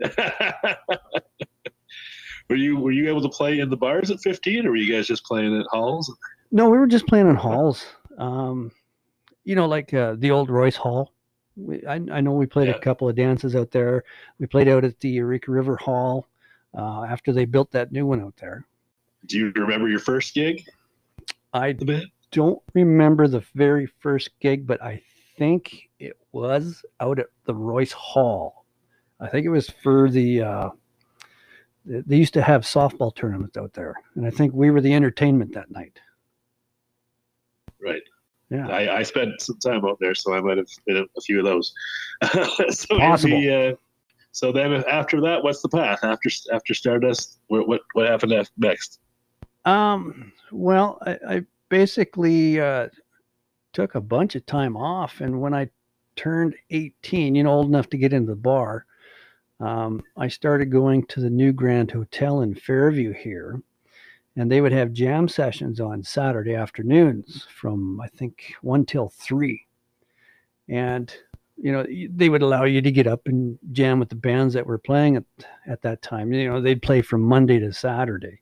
were 2.48 2.56
you 2.56 2.76
were 2.76 2.92
you 2.92 3.08
able 3.08 3.22
to 3.22 3.28
play 3.28 3.60
in 3.60 3.70
the 3.70 3.76
bars 3.76 4.10
at 4.10 4.20
15, 4.20 4.66
or 4.66 4.70
were 4.70 4.76
you 4.76 4.92
guys 4.92 5.06
just 5.06 5.24
playing 5.24 5.58
at 5.58 5.66
halls? 5.66 6.12
No, 6.50 6.68
we 6.68 6.78
were 6.78 6.86
just 6.86 7.06
playing 7.06 7.28
in 7.28 7.36
halls. 7.36 7.84
Um, 8.18 8.70
you 9.44 9.54
know, 9.54 9.66
like 9.66 9.92
uh, 9.92 10.16
the 10.18 10.30
old 10.30 10.50
Royce 10.50 10.76
Hall. 10.76 11.12
We, 11.56 11.86
I, 11.86 11.94
I 11.94 12.20
know 12.20 12.32
we 12.32 12.46
played 12.46 12.68
Yeah. 12.68 12.74
a 12.74 12.80
couple 12.80 13.08
of 13.08 13.14
dances 13.16 13.54
out 13.54 13.70
there. 13.70 14.04
We 14.38 14.46
played 14.46 14.68
out 14.68 14.84
at 14.84 14.98
the 15.00 15.08
Eureka 15.08 15.50
River 15.50 15.76
Hall 15.76 16.26
uh, 16.76 17.04
after 17.04 17.32
they 17.32 17.44
built 17.44 17.70
that 17.72 17.92
new 17.92 18.06
one 18.06 18.20
out 18.20 18.36
there. 18.36 18.64
Do 19.26 19.38
you 19.38 19.52
remember 19.54 19.88
your 19.88 20.00
first 20.00 20.34
gig? 20.34 20.66
I 21.52 21.76
don't 22.32 22.62
remember 22.74 23.28
the 23.28 23.44
very 23.54 23.86
first 24.00 24.30
gig, 24.40 24.66
but 24.66 24.82
I 24.82 25.00
think 25.38 25.88
it 25.98 26.18
was 26.32 26.84
out 27.00 27.18
at 27.18 27.26
the 27.44 27.54
Royce 27.54 27.92
Hall. 27.92 28.64
I 29.20 29.28
think 29.28 29.46
it 29.46 29.50
was 29.50 29.70
for 29.70 30.10
the. 30.10 30.42
Uh, 30.42 30.70
they 31.86 32.00
they 32.00 32.16
used 32.16 32.34
to 32.34 32.42
have 32.42 32.62
softball 32.62 33.14
tournaments 33.14 33.56
out 33.56 33.72
there, 33.72 33.94
and 34.16 34.26
I 34.26 34.30
think 34.30 34.52
we 34.52 34.70
were 34.70 34.80
the 34.80 34.92
entertainment 34.94 35.52
that 35.54 35.70
night. 35.70 36.00
Right. 37.80 38.02
Yeah, 38.54 38.68
I, 38.68 38.98
I 38.98 39.02
spent 39.02 39.40
some 39.40 39.58
time 39.58 39.84
out 39.84 39.98
there, 40.00 40.14
so 40.14 40.34
I 40.34 40.40
might 40.40 40.58
have 40.58 40.68
been 40.86 40.98
at 40.98 41.06
a 41.16 41.20
few 41.20 41.38
of 41.38 41.44
those. 41.44 41.72
so 42.70 42.98
Possible. 42.98 43.70
uh, 43.70 43.74
so 44.32 44.52
then 44.52 44.72
after 44.88 45.20
that, 45.22 45.42
what's 45.42 45.62
the 45.62 45.68
path 45.68 46.00
after 46.02 46.30
after 46.52 46.74
Stardust? 46.74 47.40
What 47.48 47.66
what, 47.68 47.80
what 47.94 48.06
happened 48.06 48.48
next? 48.56 49.00
Um, 49.64 50.32
well, 50.52 50.98
I, 51.06 51.18
I 51.28 51.42
basically 51.68 52.60
uh, 52.60 52.88
took 53.72 53.94
a 53.94 54.00
bunch 54.00 54.34
of 54.34 54.46
time 54.46 54.76
off, 54.76 55.20
and 55.20 55.40
when 55.40 55.54
I 55.54 55.70
turned 56.16 56.54
18, 56.70 57.34
you 57.34 57.42
know, 57.42 57.50
old 57.50 57.66
enough 57.66 57.88
to 57.90 57.96
get 57.96 58.12
into 58.12 58.30
the 58.30 58.36
bar, 58.36 58.86
um, 59.60 60.02
I 60.16 60.28
started 60.28 60.66
going 60.66 61.06
to 61.06 61.20
the 61.20 61.30
New 61.30 61.52
Grand 61.52 61.90
Hotel 61.90 62.42
in 62.42 62.54
Fairview 62.54 63.12
here, 63.12 63.62
and 64.36 64.50
they 64.50 64.60
would 64.60 64.72
have 64.72 64.92
jam 64.92 65.28
sessions 65.28 65.80
on 65.80 66.02
Saturday 66.02 66.54
afternoons 66.54 67.46
from 67.54 68.00
I 68.00 68.08
think 68.08 68.54
one 68.62 68.84
till 68.84 69.08
three, 69.08 69.66
and 70.68 71.14
you 71.56 71.72
know 71.72 71.86
they 72.10 72.28
would 72.28 72.42
allow 72.42 72.64
you 72.64 72.82
to 72.82 72.92
get 72.92 73.06
up 73.06 73.26
and 73.26 73.58
jam 73.72 74.00
with 74.00 74.08
the 74.08 74.16
bands 74.16 74.54
that 74.54 74.66
were 74.66 74.78
playing 74.78 75.16
at 75.16 75.24
at 75.66 75.82
that 75.82 76.02
time. 76.02 76.32
You 76.32 76.48
know, 76.48 76.60
they'd 76.60 76.82
play 76.82 77.02
from 77.02 77.22
Monday 77.22 77.58
to 77.58 77.72
Saturday 77.72 78.40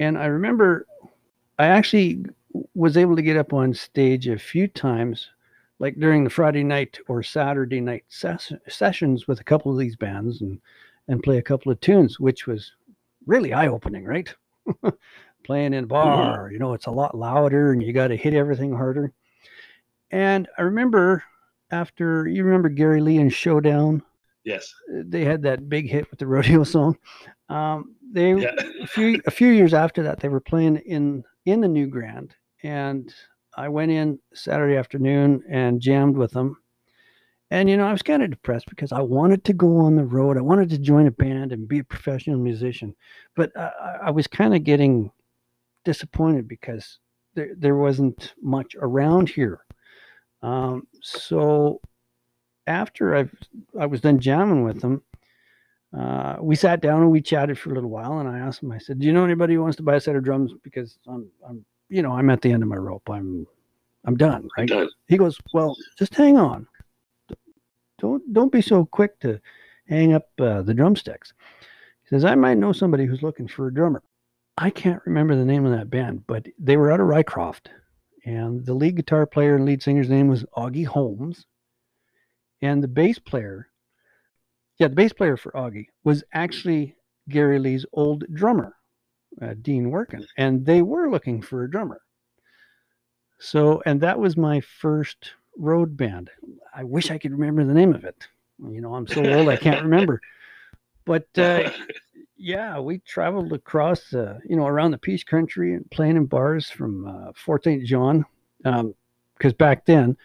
and 0.00 0.16
I 0.18 0.26
remember 0.26 0.86
I 1.58 1.66
actually 1.66 2.24
was 2.74 2.96
able 2.96 3.14
to 3.14 3.22
get 3.22 3.36
up 3.36 3.52
on 3.52 3.72
stage 3.74 4.26
a 4.26 4.38
few 4.38 4.66
times, 4.66 5.28
like 5.78 6.00
during 6.00 6.24
the 6.24 6.30
Friday 6.30 6.64
night 6.64 6.98
or 7.06 7.22
Saturday 7.22 7.80
night 7.80 8.04
ses- 8.08 8.52
sessions 8.66 9.28
with 9.28 9.40
a 9.40 9.44
couple 9.44 9.70
of 9.70 9.78
these 9.78 9.94
bands 9.94 10.40
and 10.40 10.58
and 11.06 11.22
play 11.22 11.38
a 11.38 11.42
couple 11.42 11.70
of 11.70 11.80
tunes, 11.80 12.18
which 12.18 12.46
was 12.46 12.72
really 13.26 13.52
eye 13.52 13.66
opening, 13.66 14.04
right? 14.04 14.34
Playing 15.44 15.72
in 15.74 15.84
a 15.84 15.86
bar, 15.86 16.50
you 16.52 16.58
know, 16.58 16.74
it's 16.74 16.86
a 16.86 16.90
lot 16.90 17.16
louder 17.16 17.72
and 17.72 17.82
you 17.82 17.92
got 17.92 18.08
to 18.08 18.16
hit 18.16 18.34
everything 18.34 18.72
harder. 18.72 19.12
And 20.10 20.48
I 20.58 20.62
remember 20.62 21.24
after 21.70 22.26
you 22.28 22.44
remember 22.44 22.68
Gary 22.68 23.00
Lee 23.00 23.18
and 23.18 23.32
Showdown, 23.32 24.02
Yes. 24.44 24.74
they 24.90 25.24
had 25.24 25.42
that 25.42 25.68
big 25.68 25.88
hit 25.88 26.10
with 26.10 26.18
the 26.18 26.26
rodeo 26.26 26.64
song. 26.64 26.96
Um, 27.48 27.94
they 28.12 28.34
Yeah. 28.34 28.54
a 28.82 28.86
few 28.86 29.20
a 29.26 29.30
few 29.30 29.48
years 29.48 29.72
after 29.74 30.02
that, 30.02 30.20
they 30.20 30.28
were 30.28 30.40
playing 30.40 30.76
in 30.78 31.24
in 31.46 31.60
the 31.60 31.68
New 31.68 31.86
Grand, 31.86 32.34
and 32.62 33.12
I 33.56 33.68
went 33.68 33.90
in 33.92 34.18
Saturday 34.34 34.76
afternoon 34.76 35.42
and 35.48 35.80
jammed 35.80 36.16
with 36.16 36.32
them. 36.32 36.56
And 37.52 37.68
you 37.68 37.76
know, 37.76 37.86
I 37.86 37.92
was 37.92 38.02
kind 38.02 38.22
of 38.22 38.30
depressed 38.30 38.68
because 38.68 38.92
I 38.92 39.00
wanted 39.00 39.44
to 39.44 39.52
go 39.52 39.78
on 39.78 39.96
the 39.96 40.04
road. 40.04 40.38
I 40.38 40.40
wanted 40.40 40.70
to 40.70 40.78
join 40.78 41.06
a 41.06 41.10
band 41.10 41.50
and 41.52 41.66
be 41.66 41.80
a 41.80 41.84
professional 41.84 42.38
musician, 42.38 42.94
but 43.34 43.50
I, 43.56 43.98
I- 44.04 44.10
was 44.10 44.26
kind 44.28 44.54
of 44.54 44.62
getting 44.64 45.10
disappointed 45.84 46.46
because 46.46 46.98
there 47.34 47.50
there 47.56 47.76
wasn't 47.76 48.34
much 48.40 48.76
around 48.80 49.28
here. 49.30 49.64
Um, 50.42 50.86
so 51.02 51.80
after 52.66 53.16
I 53.16 53.28
I 53.78 53.86
was 53.86 54.00
done 54.00 54.20
jamming 54.20 54.62
with 54.62 54.80
them, 54.80 55.02
uh, 55.96 56.36
we 56.40 56.54
sat 56.54 56.80
down 56.80 57.02
and 57.02 57.10
we 57.10 57.20
chatted 57.20 57.58
for 57.58 57.70
a 57.70 57.74
little 57.74 57.90
while. 57.90 58.20
And 58.20 58.28
I 58.28 58.38
asked 58.38 58.62
him, 58.62 58.70
I 58.70 58.78
said, 58.78 59.00
"Do 59.00 59.06
you 59.06 59.12
know 59.12 59.24
anybody 59.24 59.54
who 59.54 59.62
wants 59.62 59.76
to 59.78 59.82
buy 59.82 59.96
a 59.96 60.00
set 60.00 60.14
of 60.16 60.22
drums? 60.22 60.52
Because 60.62 60.98
I'm, 61.08 61.28
I'm, 61.48 61.64
you 61.88 62.02
know, 62.02 62.12
I'm 62.12 62.30
at 62.30 62.42
the 62.42 62.52
end 62.52 62.62
of 62.62 62.68
my 62.68 62.76
rope. 62.76 63.08
I'm, 63.10 63.44
I'm 64.04 64.16
done." 64.16 64.48
Right? 64.56 64.68
Done. 64.68 64.88
He 65.08 65.16
goes, 65.16 65.36
"Well, 65.52 65.76
just 65.98 66.14
hang 66.14 66.36
on. 66.36 66.66
Don't, 68.00 68.32
don't 68.32 68.52
be 68.52 68.62
so 68.62 68.84
quick 68.84 69.18
to 69.20 69.40
hang 69.88 70.12
up 70.12 70.28
uh, 70.38 70.62
the 70.62 70.74
drumsticks." 70.74 71.32
He 72.02 72.08
says, 72.08 72.24
"I 72.24 72.34
might 72.34 72.58
know 72.58 72.72
somebody 72.72 73.06
who's 73.06 73.22
looking 73.22 73.48
for 73.48 73.66
a 73.66 73.74
drummer." 73.74 74.02
I 74.58 74.70
can't 74.70 75.02
remember 75.06 75.36
the 75.36 75.44
name 75.44 75.64
of 75.64 75.72
that 75.72 75.90
band, 75.90 76.26
but 76.26 76.46
they 76.58 76.76
were 76.76 76.90
out 76.92 77.00
of 77.00 77.06
Rycroft, 77.06 77.68
and 78.24 78.64
the 78.66 78.74
lead 78.74 78.96
guitar 78.96 79.26
player 79.26 79.56
and 79.56 79.64
lead 79.64 79.82
singer's 79.82 80.10
name 80.10 80.28
was 80.28 80.44
Augie 80.56 80.86
Holmes, 80.86 81.46
and 82.60 82.82
the 82.82 82.88
bass 82.88 83.18
player 83.18 83.70
yeah, 84.80 84.88
the 84.88 84.94
bass 84.94 85.12
player 85.12 85.36
for 85.36 85.52
Augie 85.52 85.88
was 86.04 86.24
actually 86.32 86.96
Gary 87.28 87.58
Lee's 87.58 87.84
old 87.92 88.24
drummer, 88.32 88.76
uh, 89.42 89.54
Dean 89.60 89.90
Workin, 89.90 90.26
and 90.38 90.64
they 90.64 90.80
were 90.80 91.10
looking 91.10 91.42
for 91.42 91.62
a 91.62 91.70
drummer. 91.70 92.00
So, 93.38 93.82
and 93.84 94.00
that 94.00 94.18
was 94.18 94.38
my 94.38 94.60
first 94.60 95.32
road 95.60 95.96
band. 95.96 96.30
I 96.74 96.84
wish 96.84 97.10
I 97.10 97.18
could 97.18 97.32
remember 97.32 97.64
the 97.64 97.74
name 97.74 97.94
of 97.94 98.04
it. 98.04 98.26
You 98.58 98.80
know, 98.80 98.94
I'm 98.94 99.06
so 99.06 99.24
old 99.24 99.48
I 99.48 99.56
can't 99.56 99.82
remember. 99.88 100.20
But 101.04 101.26
uh, 101.36 101.70
yeah, 102.36 102.78
we 102.78 102.98
traveled 102.98 103.52
across, 103.52 104.12
uh, 104.12 104.38
you 104.48 104.56
know, 104.56 104.66
around 104.66 104.90
the 104.90 104.98
Peace 104.98 105.24
Country 105.24 105.74
and 105.74 105.90
playing 105.90 106.16
in 106.16 106.26
bars 106.26 106.70
from 106.70 107.06
uh, 107.06 107.32
Fort 107.34 107.64
St. 107.64 107.84
John, 107.84 108.24
because 108.62 109.54
back 109.54 109.86
then 109.86 110.16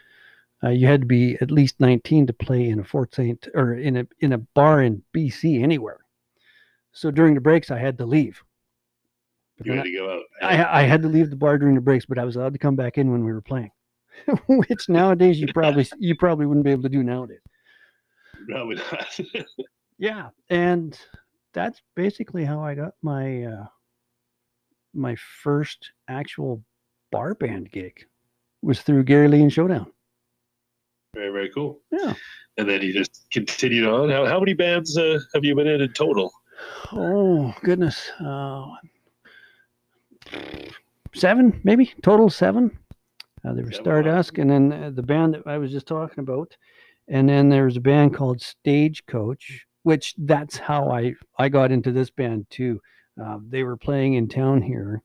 uh, 0.63 0.69
you 0.69 0.87
had 0.87 1.01
to 1.01 1.07
be 1.07 1.37
at 1.41 1.51
least 1.51 1.79
19 1.79 2.27
to 2.27 2.33
play 2.33 2.69
in 2.69 2.79
a 2.79 2.83
Fort 2.83 3.13
St. 3.13 3.47
or 3.53 3.73
in 3.75 3.97
a 3.97 4.07
in 4.19 4.33
a 4.33 4.37
bar 4.37 4.81
in 4.81 5.03
BC 5.13 5.61
anywhere. 5.61 5.99
So 6.91 7.11
during 7.11 7.35
the 7.35 7.41
breaks, 7.41 7.69
I 7.69 7.77
had 7.77 7.97
to 7.97 8.05
leave. 8.05 8.41
But 9.57 9.67
you 9.67 9.73
had 9.73 9.83
to 9.83 9.91
go 9.91 10.13
out. 10.13 10.23
I, 10.41 10.81
I 10.81 10.83
had 10.83 11.01
to 11.03 11.07
leave 11.07 11.29
the 11.29 11.35
bar 11.35 11.57
during 11.57 11.75
the 11.75 11.81
breaks, 11.81 12.05
but 12.05 12.17
I 12.17 12.25
was 12.25 12.35
allowed 12.35 12.53
to 12.53 12.59
come 12.59 12.75
back 12.75 12.97
in 12.97 13.11
when 13.11 13.23
we 13.23 13.31
were 13.31 13.41
playing, 13.41 13.71
which 14.47 14.89
nowadays 14.89 15.39
you 15.39 15.47
probably 15.53 15.87
you 15.99 16.15
probably 16.15 16.45
wouldn't 16.45 16.65
be 16.65 16.71
able 16.71 16.83
to 16.83 16.89
do 16.89 17.03
nowadays. 17.03 17.39
Probably 18.49 18.75
not. 18.75 19.19
Yeah, 19.97 20.27
and 20.49 20.99
that's 21.53 21.81
basically 21.95 22.43
how 22.43 22.59
I 22.61 22.75
got 22.75 22.95
my 23.01 23.43
uh, 23.43 23.65
my 24.93 25.15
first 25.41 25.91
actual 26.09 26.61
bar 27.13 27.33
band 27.33 27.71
gig 27.71 28.05
was 28.61 28.81
through 28.81 29.03
Gary 29.05 29.29
Lee 29.29 29.41
and 29.41 29.53
Showdown. 29.53 29.89
very 31.13 31.31
very 31.31 31.49
cool. 31.49 31.79
Yeah. 31.91 32.13
And 32.57 32.69
then 32.69 32.81
you 32.81 32.91
just 32.91 33.25
continued 33.31 33.87
on. 33.87 34.09
How, 34.09 34.25
how 34.25 34.39
many 34.39 34.53
bands 34.53 34.97
uh, 34.97 35.19
have 35.33 35.45
you 35.45 35.55
been 35.55 35.67
in 35.67 35.79
in 35.79 35.93
total? 35.93 36.29
Oh 36.91 37.53
goodness, 37.63 38.11
uh, 38.19 38.65
seven 41.13 41.61
maybe 41.63 41.93
total 42.03 42.29
seven. 42.29 42.77
Uh, 43.45 43.53
there 43.53 43.65
was 43.65 43.73
wow. 43.73 43.81
Stardust, 43.81 44.37
and 44.37 44.49
then 44.49 44.71
uh, 44.71 44.91
the 44.93 45.03
band 45.03 45.33
that 45.33 45.45
I 45.45 45.57
was 45.57 45.71
just 45.71 45.87
talking 45.87 46.19
about, 46.19 46.55
and 47.07 47.29
then 47.29 47.49
there 47.49 47.65
was 47.65 47.77
a 47.77 47.81
band 47.81 48.13
called 48.15 48.41
Stagecoach, 48.41 49.65
which 49.83 50.15
that's 50.17 50.57
how 50.57 50.89
I 50.89 51.13
I 51.37 51.49
got 51.49 51.71
into 51.71 51.91
this 51.91 52.09
band 52.09 52.47
too. 52.49 52.81
Uh, 53.21 53.37
they 53.47 53.63
were 53.63 53.77
playing 53.77 54.15
in 54.15 54.27
town 54.27 54.61
here, 54.61 55.03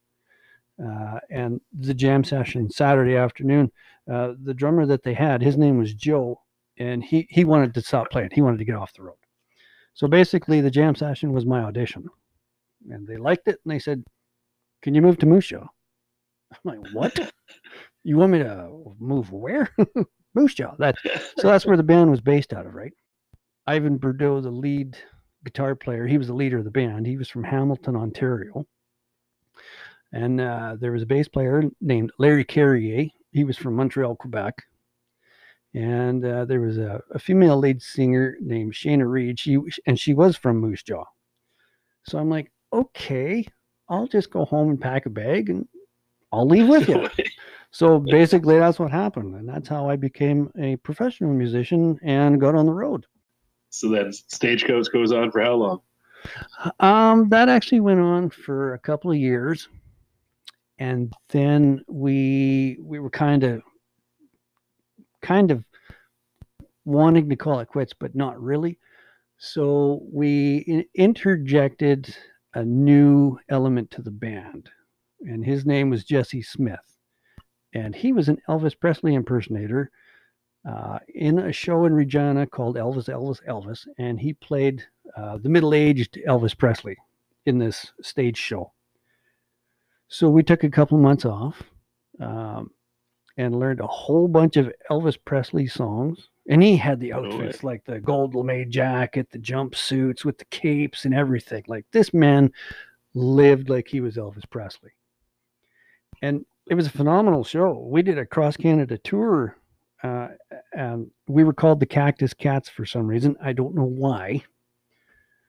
uh, 0.83 1.19
and 1.31 1.61
the 1.79 1.95
jam 1.95 2.25
session 2.25 2.71
Saturday 2.71 3.17
afternoon. 3.17 3.71
Uh, 4.11 4.33
the 4.43 4.55
drummer 4.55 4.87
that 4.87 5.03
they 5.03 5.15
had, 5.15 5.43
his 5.43 5.59
name 5.59 5.79
was 5.79 5.93
Joe, 5.95 6.41
and 6.79 7.05
he 7.05 7.27
he 7.31 7.45
wanted 7.45 7.75
to 7.75 7.83
stop 7.83 8.11
playing. 8.11 8.31
He 8.33 8.43
wanted 8.43 8.59
to 8.59 8.65
get 8.65 8.77
off 8.77 8.95
the 8.95 9.03
road. 9.03 9.17
So 9.93 10.09
basically, 10.09 10.61
the 10.61 10.71
jam 10.71 10.95
session 10.95 11.33
was 11.33 11.45
my 11.45 11.61
audition, 11.61 12.07
and 12.89 13.07
they 13.07 13.19
liked 13.19 13.49
it, 13.49 13.61
and 13.65 13.73
they 13.73 13.79
said, 13.79 14.05
"Can 14.81 14.95
you 14.95 15.03
move 15.03 15.19
to 15.19 15.27
Moose 15.27 15.49
Jaw?" 15.49 15.67
I'm 16.53 16.59
like, 16.65 16.95
"What? 16.95 17.33
you 18.03 18.17
want 18.17 18.33
me 18.33 18.39
to 18.39 18.71
move 18.99 19.33
where?" 19.33 19.75
Moose 20.35 20.55
Jaw. 20.55 20.75
That 20.79 20.97
so 21.37 21.49
that's 21.49 21.67
where 21.67 21.77
the 21.77 21.83
band 21.83 22.11
was 22.11 22.21
based 22.21 22.53
out 22.53 22.67
of, 22.67 22.75
right? 22.75 22.93
Ivan 23.67 23.97
Bordeaux, 23.97 24.41
the 24.41 24.51
lead 24.51 24.97
guitar 25.45 25.75
player, 25.75 26.07
he 26.07 26.19
was 26.19 26.27
the 26.27 26.35
leader 26.35 26.59
of 26.59 26.65
the 26.65 26.71
band. 26.71 27.07
He 27.07 27.17
was 27.17 27.29
from 27.29 27.45
Hamilton, 27.45 27.97
Ontario. 27.97 28.67
And 30.13 30.41
uh, 30.41 30.77
there 30.81 30.93
was 30.93 31.03
a 31.03 31.07
bass 31.07 31.29
player 31.29 31.63
named 31.81 32.11
Larry 32.19 32.45
Carrier. 32.45 33.09
He 33.33 33.45
was 33.45 33.57
from 33.57 33.77
Montreal, 33.77 34.17
Quebec. 34.17 34.63
And 35.73 36.25
uh, 36.25 36.47
there 36.47 36.61
was 36.61 36.79
a, 36.79 37.01
a 37.13 37.19
female 37.19 37.57
lead 37.57 37.81
singer 37.81 38.37
named 38.41 38.73
Shana 38.73 39.09
Reed. 39.09 39.39
She 39.39 39.57
and 39.87 39.99
she 39.99 40.15
was 40.15 40.37
from 40.37 40.59
Moose 40.59 40.83
Jaw. 40.83 41.05
So 42.07 42.19
I'm 42.19 42.29
like, 42.29 42.51
okay, 42.73 43.47
I'll 43.89 44.09
just 44.09 44.31
go 44.31 44.45
home 44.45 44.71
and 44.71 44.81
pack 44.81 45.07
a 45.07 45.11
bag 45.11 45.49
and 45.49 45.69
I'll 46.33 46.47
leave 46.47 46.67
with 46.67 46.89
you. 46.89 47.09
So 47.73 48.01
basically, 48.01 48.59
that's 48.59 48.79
what 48.79 48.91
happened, 48.91 49.35
and 49.37 49.49
that's 49.49 49.69
how 49.69 49.89
I 49.89 49.97
became 49.97 50.51
a 50.59 50.77
professional 50.77 51.33
musician 51.33 51.99
and 52.03 52.41
got 52.41 52.55
on 52.55 52.67
the 52.67 52.73
road. 52.73 53.07
so 53.71 53.89
then 53.89 54.13
Stagecoach 54.13 54.91
goes 54.93 55.13
on 55.13 55.31
for 55.31 55.41
how 55.41 55.55
long? 55.55 55.81
Um, 56.81 57.29
that 57.29 57.49
actually 57.49 57.81
went 57.81 58.01
on 58.01 58.31
for 58.31 58.75
a 58.75 58.79
couple 58.79 59.11
of 59.11 59.17
years, 59.17 59.69
and 60.79 61.13
then 61.29 61.85
we 61.89 62.77
we 62.81 62.99
were 62.99 63.11
kind 63.11 63.45
of 63.45 63.63
kind 65.23 65.51
of 65.51 65.65
wanting 66.85 67.29
to 67.29 67.37
call 67.37 67.61
it 67.61 67.69
quits, 67.69 67.93
but 67.99 68.15
not 68.15 68.41
really. 68.43 68.79
So 69.39 70.03
we 70.13 70.87
interjected 70.95 72.15
a 72.55 72.65
new 72.65 73.39
element 73.49 73.91
to 73.93 74.03
the 74.03 74.11
band, 74.11 74.69
and 75.21 75.45
his 75.45 75.65
name 75.65 75.89
was 75.89 76.05
Jesse 76.05 76.43
Smith, 76.43 76.90
and 77.73 77.95
he 77.95 78.13
was 78.13 78.29
an 78.29 78.41
Elvis 78.49 78.79
Presley 78.79 79.15
impersonator 79.15 79.91
uh, 80.69 80.99
in 81.15 81.39
a 81.39 81.53
show 81.53 81.85
in 81.85 81.95
Regina 81.95 82.47
called 82.47 82.77
Elvis, 82.77 83.09
Elvis, 83.09 83.43
Elvis, 83.49 83.87
and 83.99 84.21
he 84.21 84.35
played 84.35 84.85
uh, 85.17 85.39
the 85.39 85.49
middle-aged 85.49 86.19
Elvis 86.27 86.57
Presley 86.57 86.97
in 87.47 87.59
this 87.59 87.93
stage 88.03 88.37
show. 88.37 88.73
So 90.09 90.29
we 90.29 90.43
took 90.43 90.65
a 90.65 90.69
couple 90.71 90.99
months 90.99 91.25
off 91.25 91.63
um, 92.21 92.71
and 93.37 93.59
learned 93.59 93.81
a 93.81 93.87
whole 93.87 94.29
bunch 94.29 94.57
of 94.57 94.73
Elvis 94.91 95.17
Presley 95.25 95.67
songs. 95.67 96.29
And 96.49 96.63
he 96.63 96.77
had 96.77 96.99
the 96.99 97.13
way. 97.13 97.29
outfits 97.29 97.63
like 97.63 97.85
the 97.85 98.01
gold 98.01 98.35
lame 98.35 98.71
jacket, 98.71 99.31
the 99.31 99.39
jumpsuits 99.39 100.25
with 100.25 100.37
the 100.37 100.45
capes 100.47 101.05
and 101.05 101.15
everything. 101.15 101.65
Like 101.69 101.87
this 101.93 102.13
man 102.13 102.53
lived 103.15 103.71
like 103.71 103.87
he 103.87 104.01
was 104.01 104.17
Elvis 104.17 104.51
Presley. 104.51 104.91
And 106.23 106.45
it 106.69 106.75
was 106.75 106.87
a 106.87 106.91
phenomenal 106.91 107.45
show. 107.45 107.87
We 107.91 108.03
did 108.03 108.19
a 108.19 108.27
cross 108.27 108.57
Canada 108.57 108.99
tour, 108.99 109.57
uh, 110.03 110.29
and 110.73 111.11
we 111.29 111.45
were 111.45 111.53
called 111.53 111.81
the 111.81 111.87
Cactus 111.87 112.35
Cats 112.35 112.69
for 112.69 112.85
some 112.85 113.07
reason. 113.07 113.37
I 113.43 113.53
don't 113.53 113.75
know 113.75 113.85
why. 113.85 114.43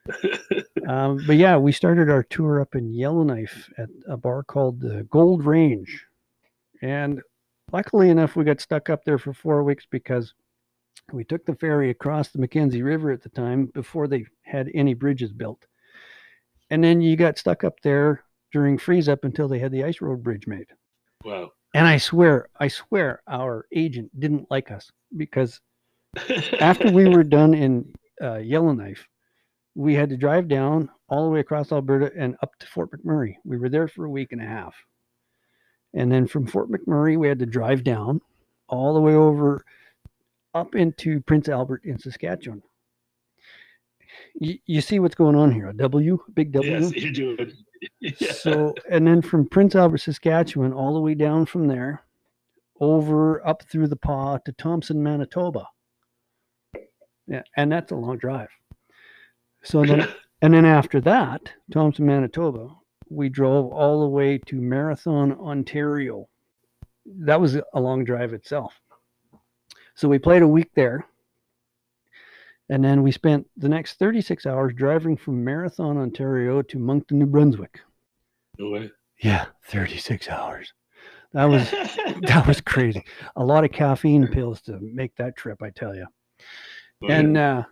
Um, 0.87 1.23
but 1.27 1.37
yeah, 1.37 1.57
we 1.57 1.71
started 1.71 2.09
our 2.09 2.23
tour 2.23 2.59
up 2.59 2.75
in 2.75 2.93
Yellowknife 2.93 3.69
at 3.77 3.87
a 4.07 4.17
bar 4.17 4.43
called 4.43 4.81
the 4.81 5.03
Gold 5.09 5.45
Range. 5.45 6.05
And 6.81 7.21
luckily 7.71 8.09
enough, 8.09 8.35
we 8.35 8.43
got 8.43 8.59
stuck 8.59 8.89
up 8.89 9.05
there 9.05 9.19
for 9.19 9.31
four 9.31 9.63
weeks 9.63 9.85
because 9.89 10.33
we 11.13 11.23
took 11.23 11.45
the 11.45 11.55
ferry 11.55 11.89
across 11.91 12.29
the 12.29 12.39
Mackenzie 12.39 12.81
River 12.81 13.11
at 13.11 13.21
the 13.21 13.29
time 13.29 13.67
before 13.67 14.07
they 14.07 14.25
had 14.41 14.69
any 14.73 14.93
bridges 14.93 15.31
built. 15.31 15.65
And 16.69 16.83
then 16.83 17.01
you 17.01 17.15
got 17.15 17.37
stuck 17.37 17.63
up 17.63 17.79
there 17.81 18.23
during 18.51 18.77
freeze 18.77 19.07
up 19.07 19.23
until 19.23 19.47
they 19.47 19.59
had 19.59 19.71
the 19.71 19.83
ice 19.83 20.01
road 20.01 20.23
bridge 20.23 20.47
made. 20.47 20.67
Wow. 21.23 21.51
And 21.73 21.87
I 21.87 21.97
swear, 21.97 22.49
I 22.59 22.67
swear, 22.67 23.21
our 23.27 23.65
agent 23.73 24.11
didn't 24.19 24.49
like 24.51 24.71
us 24.71 24.91
because 25.15 25.61
after 26.59 26.91
we 26.91 27.07
were 27.07 27.23
done 27.39 27.53
in 27.53 27.93
uh, 28.21 28.37
Yellowknife, 28.37 29.07
we 29.75 29.93
had 29.93 30.09
to 30.09 30.17
drive 30.17 30.47
down 30.47 30.89
all 31.07 31.23
the 31.23 31.29
way 31.29 31.39
across 31.39 31.71
Alberta 31.71 32.11
and 32.17 32.35
up 32.43 32.57
to 32.59 32.67
Fort 32.67 32.91
McMurray. 32.91 33.35
We 33.45 33.57
were 33.57 33.69
there 33.69 33.87
for 33.87 34.05
a 34.05 34.09
week 34.09 34.33
and 34.33 34.41
a 34.41 34.45
half. 34.45 34.75
And 35.93 36.11
then 36.11 36.27
from 36.27 36.47
Fort 36.47 36.69
McMurray, 36.69 37.17
we 37.17 37.27
had 37.27 37.39
to 37.39 37.45
drive 37.45 37.83
down 37.83 38.21
all 38.67 38.93
the 38.93 39.01
way 39.01 39.13
over 39.13 39.63
up 40.53 40.75
into 40.75 41.21
Prince 41.21 41.49
Albert 41.49 41.83
in 41.85 41.97
Saskatchewan. 41.97 42.61
You, 44.39 44.57
you 44.65 44.81
see 44.81 44.99
what's 44.99 45.15
going 45.15 45.35
on 45.35 45.51
here? 45.51 45.67
A 45.67 45.73
W, 45.73 46.19
big 46.33 46.51
W. 46.51 46.71
yes, 46.71 46.93
you're 46.93 47.11
doing. 47.11 47.53
Yeah. 47.99 48.31
So, 48.33 48.75
and 48.89 49.07
then 49.07 49.23
from 49.23 49.47
Prince 49.47 49.75
Albert, 49.75 49.99
Saskatchewan, 49.99 50.71
all 50.71 50.93
the 50.93 50.99
way 50.99 51.15
down 51.15 51.47
from 51.47 51.67
there, 51.67 52.03
over 52.79 53.45
up 53.47 53.63
through 53.63 53.87
the 53.87 53.95
Pas 53.95 54.39
to 54.45 54.51
Thompson, 54.53 55.01
Manitoba. 55.01 55.67
Yeah, 57.27 57.43
and 57.57 57.71
that's 57.71 57.91
a 57.91 57.95
long 57.95 58.17
drive. 58.17 58.49
So 59.63 59.83
then, 59.83 60.07
and 60.41 60.53
then 60.53 60.65
after 60.65 60.99
that, 61.01 61.53
Thompson, 61.71 62.05
Manitoba, 62.05 62.69
we 63.09 63.29
drove 63.29 63.71
all 63.71 64.01
the 64.01 64.09
way 64.09 64.37
to 64.37 64.55
Marathon, 64.55 65.33
Ontario. 65.33 66.27
That 67.05 67.39
was 67.39 67.55
a 67.55 67.79
long 67.79 68.03
drive 68.03 68.33
itself. 68.33 68.79
So 69.95 70.07
we 70.07 70.19
played 70.19 70.41
a 70.41 70.47
week 70.47 70.71
there. 70.75 71.05
And 72.71 72.81
then 72.81 73.03
we 73.03 73.11
spent 73.11 73.45
the 73.57 73.67
next 73.67 73.99
36 73.99 74.45
hours 74.45 74.73
driving 74.73 75.17
from 75.17 75.43
Marathon, 75.43 75.97
Ontario 75.97 76.61
to 76.61 76.79
Moncton, 76.79 77.19
New 77.19 77.25
Brunswick. 77.25 77.81
no 78.57 78.69
way. 78.69 78.89
Yeah, 79.19 79.47
36 79.65 80.29
hours. 80.29 80.71
That 81.33 81.45
was 81.45 81.69
that 82.21 82.47
was 82.47 82.61
crazy. 82.61 83.03
A 83.35 83.43
lot 83.43 83.65
of 83.65 83.73
caffeine 83.73 84.25
pills 84.27 84.61
to 84.61 84.79
make 84.79 85.13
that 85.17 85.35
trip, 85.35 85.61
I 85.61 85.69
tell 85.71 85.93
you. 85.93 86.05
And 87.09 87.37
uh, 87.37 87.63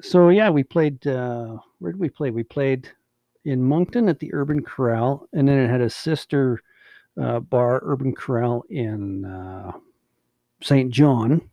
so 0.00 0.30
yeah, 0.30 0.48
we 0.48 0.62
played. 0.62 1.06
Uh, 1.06 1.58
where 1.78 1.92
did 1.92 2.00
we 2.00 2.08
play? 2.08 2.30
We 2.30 2.42
played 2.42 2.88
in 3.44 3.62
Moncton 3.62 4.08
at 4.08 4.18
the 4.18 4.32
Urban 4.32 4.62
Corral, 4.62 5.28
and 5.34 5.46
then 5.46 5.58
it 5.58 5.68
had 5.68 5.82
a 5.82 5.90
sister 5.90 6.62
uh, 7.20 7.40
bar, 7.40 7.80
Urban 7.84 8.14
Corral 8.14 8.64
in 8.70 9.26
uh, 9.26 9.72
St. 10.62 10.90
John. 10.90 11.50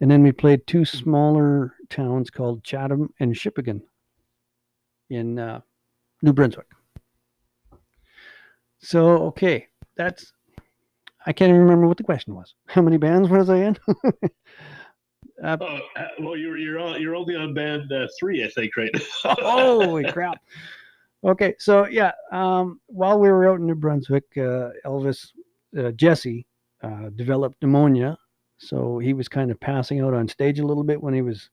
And 0.00 0.10
then 0.10 0.22
we 0.22 0.32
played 0.32 0.66
two 0.66 0.84
smaller 0.84 1.74
towns 1.88 2.30
called 2.30 2.64
Chatham 2.64 3.12
and 3.20 3.34
Shippagan 3.34 3.80
in 5.10 5.38
uh, 5.38 5.60
New 6.22 6.32
Brunswick. 6.32 6.66
So 8.78 9.08
okay, 9.28 9.68
that's 9.96 10.32
I 11.26 11.32
can't 11.32 11.48
even 11.48 11.62
remember 11.62 11.86
what 11.86 11.96
the 11.96 12.04
question 12.04 12.34
was. 12.34 12.54
How 12.66 12.82
many 12.82 12.96
bands 12.96 13.28
was 13.28 13.48
I 13.48 13.56
in? 13.56 13.78
uh, 15.42 15.56
Oh, 15.60 15.78
uh, 15.96 16.08
well, 16.20 16.36
you're 16.36 16.58
you're 16.58 16.78
on, 16.78 17.00
you're 17.00 17.16
only 17.16 17.36
on 17.36 17.54
band 17.54 17.90
uh, 17.92 18.06
three, 18.18 18.44
I 18.44 18.48
think, 18.48 18.76
right? 18.76 18.90
holy 19.24 20.04
crap. 20.04 20.42
Okay, 21.24 21.54
so 21.58 21.86
yeah, 21.86 22.12
um, 22.32 22.80
while 22.86 23.18
we 23.18 23.30
were 23.30 23.48
out 23.48 23.58
in 23.58 23.66
New 23.66 23.74
Brunswick, 23.74 24.24
uh, 24.36 24.70
Elvis 24.84 25.28
uh, 25.78 25.90
Jesse 25.92 26.46
uh, 26.82 27.08
developed 27.16 27.56
pneumonia, 27.62 28.18
so 28.58 28.98
he 28.98 29.12
was 29.12 29.28
kind 29.28 29.50
of 29.50 29.60
passing 29.60 30.00
out 30.00 30.14
on 30.14 30.28
stage 30.28 30.58
a 30.58 30.66
little 30.66 30.84
bit 30.84 31.02
when 31.02 31.14
he 31.14 31.22
was 31.22 31.50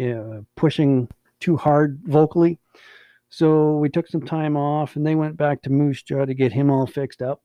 uh, 0.00 0.40
pushing 0.56 1.08
too 1.40 1.56
hard 1.56 2.00
vocally. 2.04 2.58
So 3.28 3.76
we 3.78 3.88
took 3.88 4.08
some 4.08 4.22
time 4.22 4.56
off, 4.56 4.96
and 4.96 5.06
they 5.06 5.14
went 5.14 5.36
back 5.36 5.62
to 5.62 5.70
Moose 5.70 6.02
Jaw 6.02 6.24
to 6.24 6.34
get 6.34 6.52
him 6.52 6.70
all 6.70 6.86
fixed 6.86 7.22
up. 7.22 7.42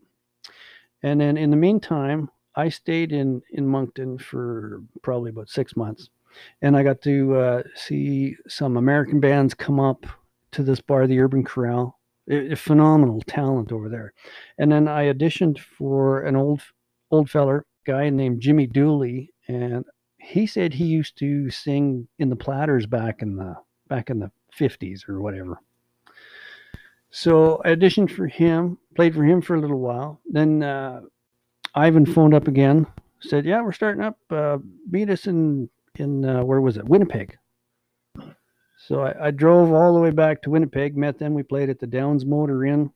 And 1.04 1.20
then 1.20 1.38
in 1.38 1.50
the 1.50 1.58
meantime, 1.58 2.30
I 2.56 2.70
stayed 2.70 3.12
in 3.12 3.42
in 3.52 3.66
Moncton 3.66 4.18
for 4.18 4.84
probably 5.02 5.32
about 5.32 5.50
six 5.50 5.76
months, 5.76 6.10
and 6.62 6.78
I 6.78 6.84
got 6.84 7.02
to 7.02 7.36
uh, 7.36 7.64
see 7.76 8.36
some 8.48 8.78
American 8.78 9.20
bands 9.20 9.54
come 9.54 9.80
up 9.80 10.06
to 10.52 10.64
this 10.64 10.82
bar, 10.82 11.08
the 11.08 11.20
Urban 11.20 11.44
Corral. 11.44 11.98
A, 12.30 12.52
a 12.52 12.56
phenomenal 12.56 13.20
talent 13.26 13.72
over 13.72 13.90
there. 13.90 14.14
And 14.60 14.72
then 14.72 14.88
I 14.88 15.12
auditioned 15.12 15.58
for 15.58 16.22
an 16.22 16.36
old 16.36 16.62
old 17.10 17.30
feller 17.30 17.66
guy 17.86 18.10
named 18.10 18.42
Jimmy 18.42 18.68
Dooley, 18.68 19.34
and 19.48 19.86
he 20.20 20.46
said 20.46 20.74
he 20.74 20.86
used 20.86 21.18
to 21.20 21.50
sing 21.50 22.08
in 22.20 22.30
the 22.30 22.36
Platters 22.36 22.86
back 22.86 23.22
in 23.22 23.36
the 23.36 23.56
back 23.88 24.10
in 24.10 24.20
the 24.20 24.32
fifties 24.54 25.06
or 25.08 25.22
whatever. 25.22 25.60
So 27.10 27.62
I 27.66 27.70
auditioned 27.76 28.12
for 28.12 28.28
him, 28.28 28.78
played 28.96 29.14
for 29.14 29.24
him 29.24 29.42
for 29.42 29.56
a 29.56 29.60
little 29.60 29.80
while. 29.80 30.22
Then 30.30 30.64
uh, 30.64 31.02
Ivan 31.76 32.06
phoned 32.06 32.34
up 32.34 32.48
again, 32.48 32.88
said, 33.20 33.46
"Yeah, 33.46 33.62
we're 33.62 33.74
starting 33.74 34.04
up. 34.04 34.18
Uh, 34.30 34.60
meet 34.90 35.10
us 35.10 35.28
in 35.28 35.70
in 35.96 36.24
uh, 36.24 36.44
where 36.44 36.62
was 36.62 36.78
it? 36.78 36.88
Winnipeg." 36.88 37.38
So 38.88 39.02
I, 39.02 39.28
I 39.28 39.32
drove 39.32 39.72
all 39.72 39.94
the 39.94 40.00
way 40.00 40.10
back 40.10 40.42
to 40.42 40.50
Winnipeg, 40.50 40.98
met 40.98 41.20
them. 41.20 41.34
We 41.34 41.44
played 41.44 41.70
at 41.70 41.80
the 41.80 41.88
Downs 41.88 42.26
Motor 42.26 42.66
Inn, 42.66 42.92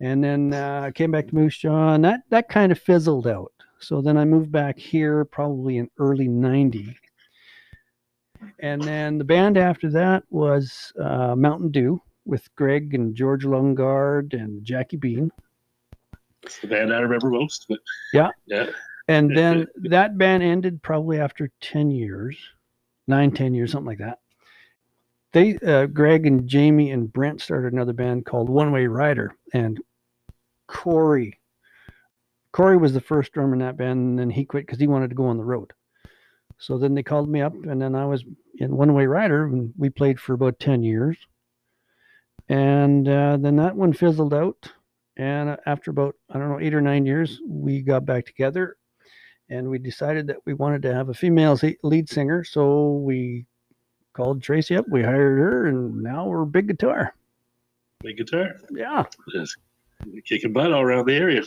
and 0.00 0.24
then 0.24 0.54
uh, 0.54 0.90
came 0.94 1.10
back 1.10 1.28
to 1.28 1.34
Moose 1.34 1.58
Jaw, 1.58 1.94
and 1.94 2.04
that 2.04 2.20
that 2.30 2.48
kind 2.48 2.72
of 2.72 2.78
fizzled 2.78 3.26
out. 3.26 3.52
So 3.82 4.00
then 4.00 4.16
I 4.16 4.24
moved 4.24 4.52
back 4.52 4.78
here, 4.78 5.24
probably 5.24 5.78
in 5.78 5.90
early 5.98 6.28
'90, 6.28 6.96
and 8.60 8.82
then 8.82 9.18
the 9.18 9.24
band 9.24 9.58
after 9.58 9.90
that 9.90 10.24
was 10.30 10.92
uh, 10.98 11.34
Mountain 11.36 11.70
Dew 11.70 12.00
with 12.24 12.54
Greg 12.54 12.94
and 12.94 13.14
George 13.14 13.44
Lungard 13.44 14.34
and 14.34 14.64
Jackie 14.64 14.96
Bean. 14.96 15.30
It's 16.42 16.58
the 16.58 16.66
band 16.66 16.92
I 16.92 17.00
remember 17.00 17.30
most. 17.30 17.66
But 17.68 17.80
Yeah. 18.12 18.30
yeah. 18.46 18.66
And 19.08 19.36
then 19.36 19.66
that 19.76 20.16
band 20.16 20.42
ended 20.42 20.82
probably 20.82 21.18
after 21.18 21.50
10 21.60 21.90
years, 21.90 22.36
nine, 23.08 23.32
10 23.32 23.52
years, 23.52 23.72
something 23.72 23.86
like 23.86 23.98
that. 23.98 24.20
They, 25.32 25.58
uh, 25.58 25.86
Greg 25.86 26.26
and 26.26 26.46
Jamie 26.46 26.92
and 26.92 27.12
Brent 27.12 27.40
started 27.40 27.72
another 27.72 27.92
band 27.92 28.26
called 28.26 28.48
One 28.48 28.70
Way 28.70 28.86
Rider. 28.86 29.34
And 29.52 29.80
Corey, 30.68 31.40
Corey 32.52 32.76
was 32.76 32.92
the 32.92 33.00
first 33.00 33.32
drummer 33.32 33.54
in 33.54 33.60
that 33.60 33.76
band, 33.76 33.98
and 34.00 34.18
then 34.18 34.30
he 34.30 34.44
quit 34.44 34.66
because 34.66 34.78
he 34.78 34.86
wanted 34.86 35.08
to 35.08 35.16
go 35.16 35.26
on 35.26 35.38
the 35.38 35.44
road. 35.44 35.72
So 36.58 36.78
then 36.78 36.94
they 36.94 37.02
called 37.02 37.28
me 37.28 37.40
up, 37.40 37.54
and 37.54 37.80
then 37.80 37.94
I 37.94 38.06
was 38.06 38.24
in 38.58 38.76
One 38.76 38.94
Way 38.94 39.06
Rider, 39.06 39.44
and 39.46 39.72
we 39.76 39.90
played 39.90 40.20
for 40.20 40.34
about 40.34 40.60
10 40.60 40.82
years. 40.82 41.16
And 42.48 43.08
uh, 43.08 43.38
then 43.38 43.56
that 43.56 43.74
one 43.76 43.92
fizzled 43.92 44.34
out. 44.34 44.70
And 45.16 45.56
after 45.66 45.90
about, 45.90 46.16
I 46.30 46.38
don't 46.38 46.48
know, 46.48 46.60
eight 46.60 46.74
or 46.74 46.80
nine 46.80 47.06
years, 47.06 47.40
we 47.46 47.82
got 47.82 48.04
back 48.04 48.26
together 48.26 48.76
and 49.52 49.68
we 49.68 49.78
decided 49.78 50.26
that 50.26 50.38
we 50.46 50.54
wanted 50.54 50.82
to 50.82 50.94
have 50.94 51.10
a 51.10 51.14
female 51.14 51.58
lead 51.82 52.08
singer. 52.08 52.42
So 52.42 52.94
we 52.94 53.44
called 54.14 54.42
Tracy 54.42 54.76
up, 54.76 54.88
we 54.88 55.02
hired 55.02 55.38
her, 55.38 55.66
and 55.66 56.02
now 56.02 56.26
we're 56.26 56.44
big 56.46 56.68
guitar. 56.68 57.14
Big 58.00 58.16
guitar. 58.16 58.56
Yeah, 58.70 59.04
Just 59.30 59.58
kicking 60.26 60.52
butt 60.52 60.72
all 60.72 60.82
around 60.82 61.06
the 61.06 61.14
area. 61.14 61.42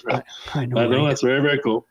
I 0.53 0.65
know. 0.65 0.81
I 0.81 0.87
know 0.87 0.99
right? 0.99 1.09
that's 1.09 1.21
very 1.21 1.41
very 1.41 1.59
cool. 1.59 1.85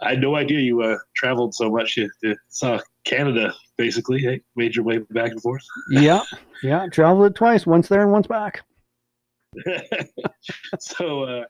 I 0.00 0.10
had 0.10 0.20
no 0.20 0.36
idea 0.36 0.60
you 0.60 0.82
uh, 0.82 0.98
traveled 1.16 1.54
so 1.54 1.70
much. 1.70 1.96
You, 1.96 2.08
you 2.22 2.36
saw 2.48 2.78
Canada 3.04 3.52
basically. 3.78 4.20
Hey, 4.20 4.42
made 4.56 4.76
your 4.76 4.84
way 4.84 4.98
back 4.98 5.30
and 5.30 5.40
forth. 5.40 5.64
Yeah, 5.90 6.22
yeah, 6.62 6.86
traveled 6.88 7.30
it 7.30 7.34
twice, 7.34 7.66
once 7.66 7.88
there 7.88 8.02
and 8.02 8.12
once 8.12 8.26
back. 8.26 8.62
so, 10.80 11.22
uh, 11.22 11.44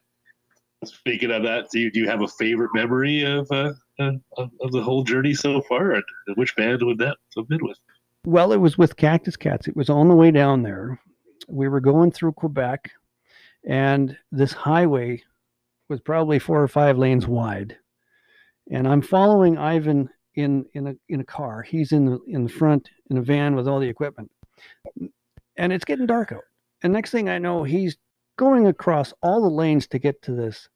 speaking 0.84 1.32
of 1.32 1.42
that, 1.42 1.68
do 1.72 1.80
you, 1.80 1.90
do 1.90 1.98
you 1.98 2.08
have 2.08 2.22
a 2.22 2.28
favorite 2.28 2.70
memory 2.74 3.24
of, 3.24 3.50
uh, 3.50 3.72
of, 3.98 4.50
of 4.60 4.70
the 4.70 4.82
whole 4.82 5.02
journey 5.02 5.34
so 5.34 5.60
far? 5.62 5.92
And 5.92 6.04
which 6.36 6.54
band 6.54 6.82
would 6.82 6.98
that 6.98 7.16
have 7.36 7.48
been 7.48 7.64
with? 7.64 7.78
Well, 8.24 8.52
it 8.52 8.58
was 8.58 8.78
with 8.78 8.96
Cactus 8.96 9.36
Cats. 9.36 9.66
It 9.66 9.76
was 9.76 9.90
on 9.90 10.08
the 10.08 10.14
way 10.14 10.30
down 10.30 10.62
there. 10.62 11.00
We 11.48 11.68
were 11.68 11.80
going 11.80 12.12
through 12.12 12.32
Quebec, 12.32 12.90
and 13.68 14.16
this 14.32 14.52
highway 14.52 15.22
was 15.88 16.00
probably 16.00 16.38
four 16.38 16.60
or 16.60 16.68
five 16.68 16.98
lanes 16.98 17.26
wide. 17.26 17.76
And 18.70 18.88
I'm 18.88 19.02
following 19.02 19.56
Ivan 19.56 20.08
in 20.34 20.64
in 20.74 20.88
a 20.88 20.94
in 21.08 21.20
a 21.20 21.24
car. 21.24 21.62
He's 21.62 21.92
in 21.92 22.06
the 22.06 22.18
in 22.26 22.44
the 22.44 22.50
front 22.50 22.88
in 23.10 23.18
a 23.18 23.22
van 23.22 23.54
with 23.54 23.68
all 23.68 23.78
the 23.78 23.88
equipment. 23.88 24.30
And 25.56 25.72
it's 25.72 25.84
getting 25.84 26.06
dark 26.06 26.32
out. 26.32 26.44
And 26.82 26.92
next 26.92 27.10
thing 27.10 27.28
I 27.28 27.38
know, 27.38 27.62
he's 27.62 27.96
going 28.36 28.66
across 28.66 29.12
all 29.22 29.42
the 29.42 29.50
lanes 29.50 29.86
to 29.88 29.98
get 29.98 30.22
to 30.22 30.32
this 30.32 30.68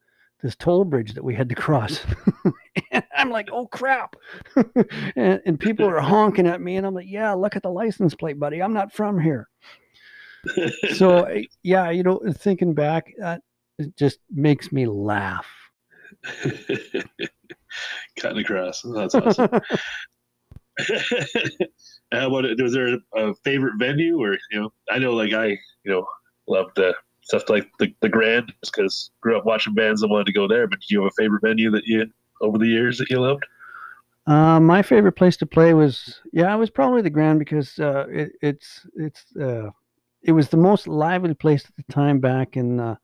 this 0.43 0.55
toll 0.55 0.83
bridge 0.83 1.13
that 1.13 1.23
we 1.23 1.33
had 1.33 1.49
to 1.49 1.55
cross. 1.55 2.01
and 2.91 3.03
I'm 3.15 3.31
like, 3.31 3.49
oh 3.51 3.65
crap. 3.67 4.15
and, 5.15 5.41
and, 5.45 5.59
people 5.59 5.87
are 5.87 6.01
honking 6.01 6.47
at 6.47 6.59
me. 6.59 6.75
And 6.75 6.85
I'm 6.85 6.93
like, 6.93 7.07
yeah, 7.07 7.33
look 7.33 7.55
at 7.55 7.63
the 7.63 7.69
license 7.69 8.13
plate, 8.13 8.37
buddy. 8.37 8.61
I'm 8.61 8.73
not 8.73 8.91
from 8.91 9.17
here. 9.17 9.47
So, 10.95 11.23
eh, 11.23 11.43
yeah, 11.63 11.89
you 11.89 12.03
know, 12.03 12.21
thinking 12.33 12.73
back, 12.73 13.13
that 13.17 13.41
it 13.79 13.95
just 13.97 14.19
makes 14.31 14.71
me 14.71 14.85
laugh. 14.85 15.47
Cutting 18.19 18.39
across. 18.39 18.81
That's 18.81 19.15
awesome. 19.15 19.49
How 22.11 22.27
about 22.27 22.45
it? 22.45 22.61
Was 22.61 22.73
there 22.73 22.97
a 23.15 23.33
favorite 23.43 23.73
venue 23.77 24.21
or, 24.21 24.37
you 24.51 24.61
know, 24.61 24.71
I 24.89 24.99
know 24.99 25.13
like 25.13 25.33
I, 25.33 25.47
you 25.47 25.91
know, 25.91 26.05
loved 26.47 26.77
uh, 26.79 26.93
stuff 27.21 27.49
like 27.49 27.69
the, 27.79 27.93
the 28.01 28.09
Grand 28.09 28.53
because 28.61 29.11
grew 29.21 29.37
up 29.37 29.45
watching 29.45 29.73
bands 29.73 30.03
and 30.03 30.11
wanted 30.11 30.27
to 30.27 30.33
go 30.33 30.47
there. 30.47 30.67
But 30.67 30.79
do 30.79 30.85
you 30.89 31.03
have 31.03 31.11
a 31.11 31.21
favorite 31.21 31.41
venue 31.41 31.71
that 31.71 31.85
you 31.85 32.05
over 32.41 32.57
the 32.57 32.67
years 32.67 32.97
that 32.99 33.09
you 33.09 33.19
loved? 33.19 33.45
Uh, 34.25 34.59
my 34.59 34.81
favorite 34.81 35.13
place 35.13 35.35
to 35.37 35.45
play 35.45 35.73
was 35.73 36.21
yeah, 36.31 36.53
it 36.53 36.57
was 36.57 36.69
probably 36.69 37.01
the 37.01 37.09
Grand 37.09 37.39
because 37.39 37.77
uh, 37.79 38.05
it, 38.09 38.31
it's 38.41 38.85
it's 38.95 39.25
uh, 39.35 39.69
it 40.23 40.31
was 40.31 40.49
the 40.49 40.57
most 40.57 40.87
lively 40.87 41.33
place 41.33 41.65
at 41.65 41.75
the 41.75 41.93
time 41.93 42.19
back 42.19 42.57
in 42.57 42.79
uh, 42.79 42.95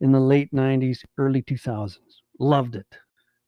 in 0.00 0.12
the 0.12 0.20
late 0.20 0.52
'90s, 0.52 1.04
early 1.18 1.42
2000s. 1.42 1.98
Loved 2.38 2.76
it. 2.76 2.86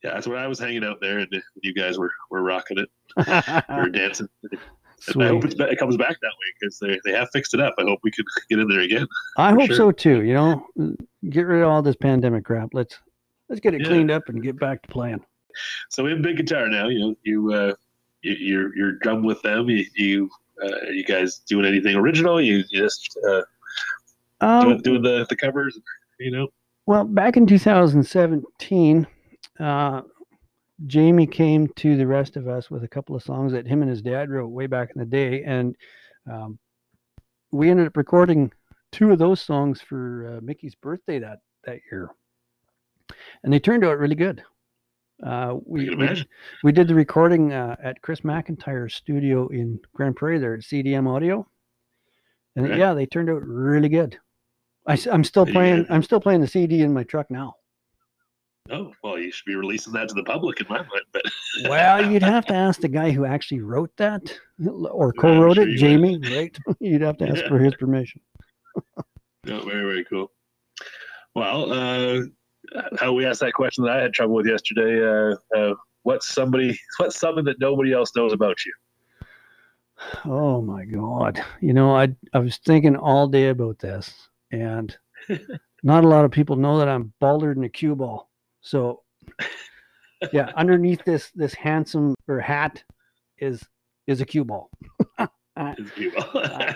Yeah, 0.03 0.15
that's 0.15 0.27
when 0.27 0.39
I 0.39 0.47
was 0.47 0.59
hanging 0.59 0.85
out 0.85 1.01
there, 1.01 1.21
and 1.21 1.43
you 1.63 1.75
guys 1.75 1.99
were 1.99 2.13
were 2.31 2.43
rocking 2.43 2.79
it, 2.79 2.89
we 3.69 3.75
were 3.75 3.89
dancing. 3.89 4.29
I 5.19 5.27
hope 5.29 5.45
it 5.45 5.79
comes 5.79 5.97
back 5.97 6.17
that 6.21 6.29
way 6.29 6.55
because 6.59 6.79
they, 6.79 6.99
they 7.05 7.17
have 7.17 7.29
fixed 7.33 7.53
it 7.53 7.61
up. 7.61 7.75
I 7.79 7.83
hope 7.83 8.01
we 8.03 8.11
could 8.11 8.25
get 8.49 8.59
in 8.59 8.69
there 8.69 8.81
again. 8.81 9.07
I 9.37 9.53
hope 9.53 9.67
sure. 9.67 9.77
so 9.77 9.93
too. 9.93 10.23
You 10.23 10.35
know, 10.35 10.97
get 11.29 11.43
rid 11.43 11.63
of 11.63 11.69
all 11.69 11.83
this 11.83 11.97
pandemic 11.97 12.45
crap. 12.45 12.71
Let's 12.73 12.99
let's 13.49 13.61
get 13.61 13.75
it 13.75 13.83
yeah. 13.83 13.89
cleaned 13.89 14.11
up 14.11 14.29
and 14.29 14.43
get 14.43 14.59
back 14.59 14.83
to 14.83 14.89
playing. 14.89 15.25
So 15.91 16.05
we 16.05 16.11
have 16.11 16.23
big 16.23 16.37
guitar 16.37 16.69
now. 16.69 16.89
You 16.89 16.99
know, 17.01 17.15
you 17.23 17.53
uh, 17.53 17.75
you 18.23 18.33
you're 18.33 18.77
you're 18.77 18.93
drum 18.93 19.23
with 19.23 19.41
them. 19.43 19.69
You 19.69 19.85
you 19.95 20.31
uh, 20.63 20.91
you 20.91 21.05
guys 21.05 21.39
doing 21.39 21.67
anything 21.67 21.97
original? 21.97 22.41
You, 22.41 22.65
you 22.71 22.83
just 22.83 23.17
uh, 23.29 23.43
um, 24.41 24.65
doing, 24.65 24.83
doing 24.83 25.03
the 25.03 25.27
the 25.29 25.37
covers. 25.37 25.79
You 26.19 26.31
know. 26.31 26.49
Well, 26.87 27.05
back 27.05 27.37
in 27.37 27.47
2017, 27.47 29.07
uh, 29.59 30.03
Jamie 30.87 31.27
came 31.27 31.69
to 31.77 31.97
the 31.97 32.07
rest 32.07 32.37
of 32.37 32.47
us 32.47 32.71
with 32.71 32.85
a 32.85 32.89
couple 32.89 33.17
of 33.17 33.23
songs 33.23 33.53
that 33.53 33.67
him 33.67 33.81
and 33.81 33.91
his 33.91 34.03
dad 34.03 34.31
wrote 34.31 34.49
way 34.49 34.67
back 34.67 34.91
in 34.95 35.01
the 35.01 35.07
day, 35.07 35.43
and 35.45 35.75
um, 36.31 36.59
we 37.53 37.71
ended 37.71 37.87
up 37.87 37.97
recording 37.97 38.53
two 38.93 39.11
of 39.11 39.19
those 39.19 39.41
songs 39.41 39.81
for 39.81 40.37
uh, 40.37 40.41
Mickey's 40.43 40.75
birthday 40.75 41.19
that 41.19 41.39
that 41.65 41.81
year, 41.91 42.11
and 43.43 43.53
they 43.53 43.61
turned 43.61 43.85
out 43.85 43.99
really 43.99 44.15
good. 44.15 44.43
Uh, 45.23 45.57
we, 45.65 45.95
we, 45.95 46.27
we 46.65 46.73
did 46.73 46.89
the 46.89 46.95
recording 46.95 47.53
uh, 47.53 47.77
at 47.83 48.03
Chris 48.03 48.21
McIntyre's 48.21 48.95
studio 48.95 49.49
in 49.49 49.79
Grande 49.95 50.17
Prairie 50.17 50.39
there 50.39 50.55
at 50.55 50.61
CDM 50.61 51.09
Audio, 51.09 51.47
and 52.57 52.67
okay. 52.67 52.79
yeah, 52.79 52.95
they 52.95 53.07
turned 53.07 53.31
out 53.31 53.43
really 53.47 53.89
good. 53.89 54.19
I, 54.87 54.99
am 55.11 55.25
still 55.25 55.47
playing. 55.47 55.87
I'm 55.89 56.03
still 56.03 56.21
playing 56.21 56.41
the 56.41 56.49
CD 56.49 56.83
in 56.83 56.93
my 56.93 57.05
truck 57.05 57.31
now. 57.31 57.55
Oh 58.71 58.93
well, 59.03 59.19
you 59.19 59.31
should 59.31 59.45
be 59.45 59.57
releasing 59.57 59.93
that 59.93 60.09
to 60.09 60.15
the 60.15 60.25
public 60.25 60.61
in 60.61 60.67
my 60.69 60.79
mind. 60.79 61.03
But 61.13 61.23
well, 61.69 62.11
you'd 62.11 62.23
have 62.23 62.47
to 62.47 62.55
ask 62.55 62.81
the 62.81 62.89
guy 62.89 63.11
who 63.11 63.25
actually 63.25 63.61
wrote 63.61 63.95
that 63.99 64.23
or 64.67 65.13
co-wrote 65.13 65.57
sure 65.57 65.69
it, 65.69 65.77
Jamie. 65.77 66.19
Would. 66.19 66.29
Right? 66.31 66.59
You'd 66.81 67.03
have 67.03 67.19
to 67.19 67.29
ask 67.29 67.43
yeah. 67.43 67.49
for 67.49 67.59
his 67.59 67.75
permission. 67.75 68.23
no, 69.45 69.61
very 69.61 69.83
very 69.85 70.05
cool. 70.05 70.31
Well, 71.35 71.73
uh, 71.73 72.21
how 72.99 73.13
we 73.13 73.27
asked 73.27 73.41
that 73.41 73.53
question 73.53 73.85
that 73.85 73.97
I 73.97 74.03
had 74.03 74.13
trouble 74.13 74.35
with 74.35 74.47
yesterday. 74.47 75.03
Uh, 75.05 75.37
uh, 75.57 75.75
what's 76.03 76.29
somebody? 76.29 76.79
What's 76.99 77.19
something 77.19 77.45
that 77.45 77.61
nobody 77.61 77.93
else 77.93 78.15
knows 78.17 78.33
about 78.33 78.57
you? 78.65 78.73
Oh 80.25 80.61
my 80.61 80.85
God! 80.85 81.43
You 81.61 81.73
know, 81.73 81.97
I 81.97 82.15
I 82.33 82.39
was 82.39 82.59
thinking 82.59 82.97
all 82.97 83.27
day 83.27 83.49
about 83.49 83.79
this, 83.79 84.13
and 84.51 84.97
not 85.83 86.05
a 86.05 86.09
lot 86.09 86.25
of 86.25 86.31
people 86.31 86.57
know 86.57 86.79
that 86.79 86.89
I'm 86.89 87.13
balder 87.21 87.55
than 87.55 87.65
a 87.65 87.69
cue 87.69 87.95
ball. 87.95 88.31
So 88.61 89.03
yeah, 90.33 90.51
underneath 90.57 91.05
this 91.05 91.31
this 91.35 91.55
handsome 91.55 92.15
or 92.29 92.41
hat 92.41 92.83
is 93.39 93.63
is 94.07 94.21
a 94.21 94.27
cue 94.27 94.45
ball. 94.45 94.71
I, 95.57 95.75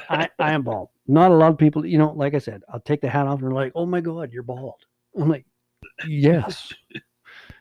I, 0.09 0.29
I, 0.39 0.53
am 0.53 0.63
bald. 0.63 0.91
Not 1.09 1.33
a 1.33 1.35
lot 1.35 1.51
of 1.51 1.59
people, 1.59 1.85
you 1.85 1.99
know, 1.99 2.13
like 2.13 2.35
I 2.35 2.39
said, 2.39 2.63
I'll 2.73 2.79
take 2.79 3.01
the 3.01 3.09
hat 3.09 3.27
off 3.27 3.41
and 3.41 3.49
they're 3.49 3.51
like, 3.51 3.73
oh 3.75 3.87
my 3.87 4.01
God, 4.01 4.33
you're 4.33 4.45
bald. 4.45 4.77
I'm 5.17 5.29
like, 5.29 5.45
yes, 6.07 6.73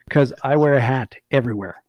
because 0.08 0.34
I 0.44 0.56
wear 0.56 0.76
a 0.76 0.82
hat 0.82 1.16
everywhere. 1.32 1.84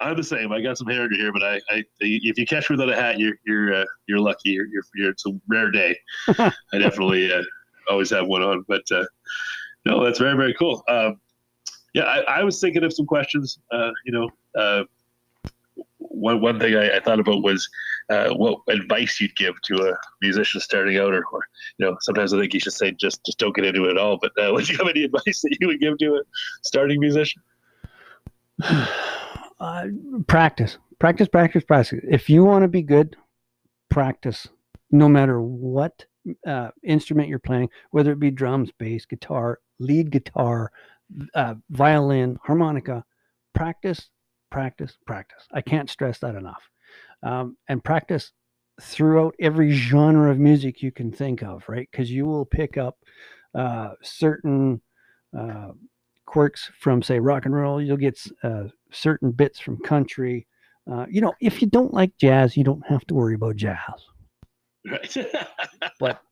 I'm 0.00 0.16
the 0.16 0.24
same. 0.24 0.50
I 0.50 0.62
got 0.62 0.78
some 0.78 0.86
hair 0.88 1.02
under 1.02 1.16
here, 1.16 1.32
but 1.32 1.42
I, 1.42 1.60
I 1.68 1.84
if 2.00 2.38
you 2.38 2.46
catch 2.46 2.70
me 2.70 2.74
without 2.74 2.90
a 2.90 2.96
hat, 2.96 3.18
you're 3.18 3.34
you're 3.44 3.74
uh, 3.74 3.84
you're 4.06 4.18
lucky. 4.18 4.50
You're, 4.50 4.66
you're, 4.66 4.82
you're 4.94 5.10
it's 5.10 5.26
a 5.26 5.32
rare 5.48 5.70
day. 5.70 5.96
I 6.28 6.52
definitely 6.72 7.32
uh, 7.32 7.42
always 7.90 8.10
have 8.10 8.26
one 8.26 8.42
on, 8.42 8.64
but 8.66 8.82
uh, 8.90 9.04
no, 9.84 10.02
that's 10.02 10.18
very 10.18 10.36
very 10.36 10.54
cool. 10.54 10.82
Um, 10.88 11.20
yeah, 11.92 12.04
I, 12.04 12.20
I, 12.20 12.44
was 12.44 12.60
thinking 12.60 12.84
of 12.84 12.92
some 12.92 13.04
questions. 13.04 13.58
Uh, 13.72 13.90
you 14.06 14.12
know, 14.12 14.30
uh, 14.58 14.84
one 16.10 16.40
one 16.40 16.58
thing 16.58 16.76
I, 16.76 16.96
I 16.96 17.00
thought 17.00 17.20
about 17.20 17.42
was 17.42 17.68
uh, 18.10 18.30
what 18.30 18.58
advice 18.68 19.20
you'd 19.20 19.36
give 19.36 19.54
to 19.62 19.90
a 19.90 19.94
musician 20.20 20.60
starting 20.60 20.98
out, 20.98 21.14
or, 21.14 21.24
or, 21.32 21.40
you 21.78 21.86
know, 21.86 21.96
sometimes 22.00 22.34
I 22.34 22.40
think 22.40 22.52
you 22.52 22.60
should 22.60 22.72
say 22.72 22.90
just 22.90 23.24
just 23.24 23.38
don't 23.38 23.54
get 23.54 23.64
into 23.64 23.84
it 23.84 23.92
at 23.92 23.98
all. 23.98 24.18
But 24.20 24.32
uh, 24.38 24.50
would 24.52 24.68
you 24.68 24.76
have 24.78 24.88
any 24.88 25.04
advice 25.04 25.40
that 25.42 25.56
you 25.60 25.68
would 25.68 25.80
give 25.80 25.98
to 25.98 26.14
a 26.16 26.20
starting 26.62 27.00
musician? 27.00 27.42
Uh, 29.60 29.88
practice, 30.26 30.78
practice, 30.98 31.28
practice, 31.28 31.62
practice. 31.62 32.00
If 32.08 32.30
you 32.30 32.46
want 32.46 32.62
to 32.62 32.68
be 32.68 32.80
good, 32.80 33.14
practice. 33.90 34.48
No 34.90 35.06
matter 35.06 35.42
what 35.42 36.06
uh, 36.46 36.70
instrument 36.82 37.28
you're 37.28 37.38
playing, 37.38 37.68
whether 37.90 38.10
it 38.12 38.18
be 38.18 38.30
drums, 38.30 38.70
bass, 38.78 39.04
guitar, 39.04 39.58
lead 39.78 40.10
guitar, 40.10 40.72
uh, 41.34 41.56
violin, 41.68 42.38
harmonica, 42.42 43.04
practice, 43.54 44.08
practice, 44.50 44.96
practice. 45.06 45.46
I 45.52 45.60
can't 45.60 45.90
stress 45.90 46.18
that 46.20 46.34
enough. 46.34 46.62
Um, 47.22 47.56
and 47.68 47.82
practice 47.82 48.32
throughout 48.80 49.34
every 49.40 49.72
genre 49.72 50.30
of 50.30 50.38
music 50.38 50.82
you 50.82 50.90
can 50.90 51.12
think 51.12 51.42
of, 51.42 51.62
right? 51.68 51.88
Because 51.90 52.10
you 52.10 52.24
will 52.24 52.44
pick 52.44 52.76
up 52.76 52.98
uh, 53.54 53.90
certain 54.02 54.80
uh, 55.38 55.68
quirks 56.26 56.70
from, 56.78 57.02
say, 57.02 57.18
rock 57.18 57.44
and 57.46 57.54
roll. 57.54 57.80
You'll 57.80 57.96
get 57.96 58.18
uh, 58.42 58.64
certain 58.90 59.30
bits 59.32 59.60
from 59.60 59.78
country. 59.78 60.46
Uh, 60.90 61.06
you 61.10 61.20
know, 61.20 61.34
if 61.40 61.60
you 61.60 61.68
don't 61.68 61.94
like 61.94 62.16
jazz, 62.16 62.56
you 62.56 62.64
don't 62.64 62.86
have 62.86 63.06
to 63.06 63.14
worry 63.14 63.34
about 63.34 63.56
jazz. 63.56 63.78
Right. 64.90 65.16
but 66.00 66.22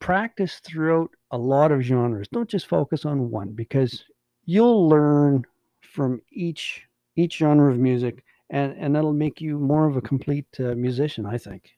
practice 0.00 0.60
throughout 0.64 1.10
a 1.30 1.38
lot 1.38 1.72
of 1.72 1.80
genres. 1.80 2.28
Don't 2.28 2.48
just 2.48 2.66
focus 2.66 3.04
on 3.04 3.30
one 3.30 3.52
because 3.52 4.04
you'll 4.44 4.88
learn 4.88 5.44
from 5.80 6.20
each 6.30 6.85
each 7.16 7.38
genre 7.38 7.70
of 7.70 7.78
music 7.78 8.24
and 8.50 8.74
and 8.78 8.94
that'll 8.94 9.12
make 9.12 9.40
you 9.40 9.58
more 9.58 9.86
of 9.86 9.96
a 9.96 10.00
complete 10.00 10.46
uh, 10.60 10.74
musician, 10.74 11.26
I 11.26 11.38
think. 11.38 11.70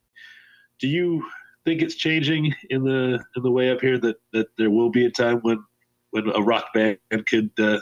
Do 0.79 0.89
you 0.89 1.25
think 1.65 1.83
it's 1.83 1.95
changing 1.95 2.55
in 2.71 2.85
the 2.85 3.23
in 3.37 3.43
the 3.43 3.51
way 3.51 3.71
up 3.71 3.81
here 3.81 3.99
that 3.99 4.17
that 4.33 4.49
there 4.57 4.71
will 4.71 4.91
be 4.91 5.07
a 5.07 5.11
time 5.11 5.39
when 5.41 5.63
when 6.11 6.29
a 6.35 6.43
rock 6.43 6.73
band 6.75 6.99
could 7.27 7.51
uh, 7.59 7.79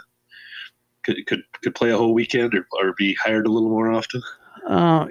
could, 1.05 1.27
could 1.27 1.43
could 1.63 1.75
play 1.75 1.91
a 1.91 1.97
whole 1.97 2.15
weekend 2.15 2.55
or, 2.55 2.67
or 2.73 2.95
be 2.97 3.15
hired 3.15 3.47
a 3.47 3.51
little 3.51 3.71
more 3.71 3.91
often? 3.93 4.23
Uh, 4.69 5.07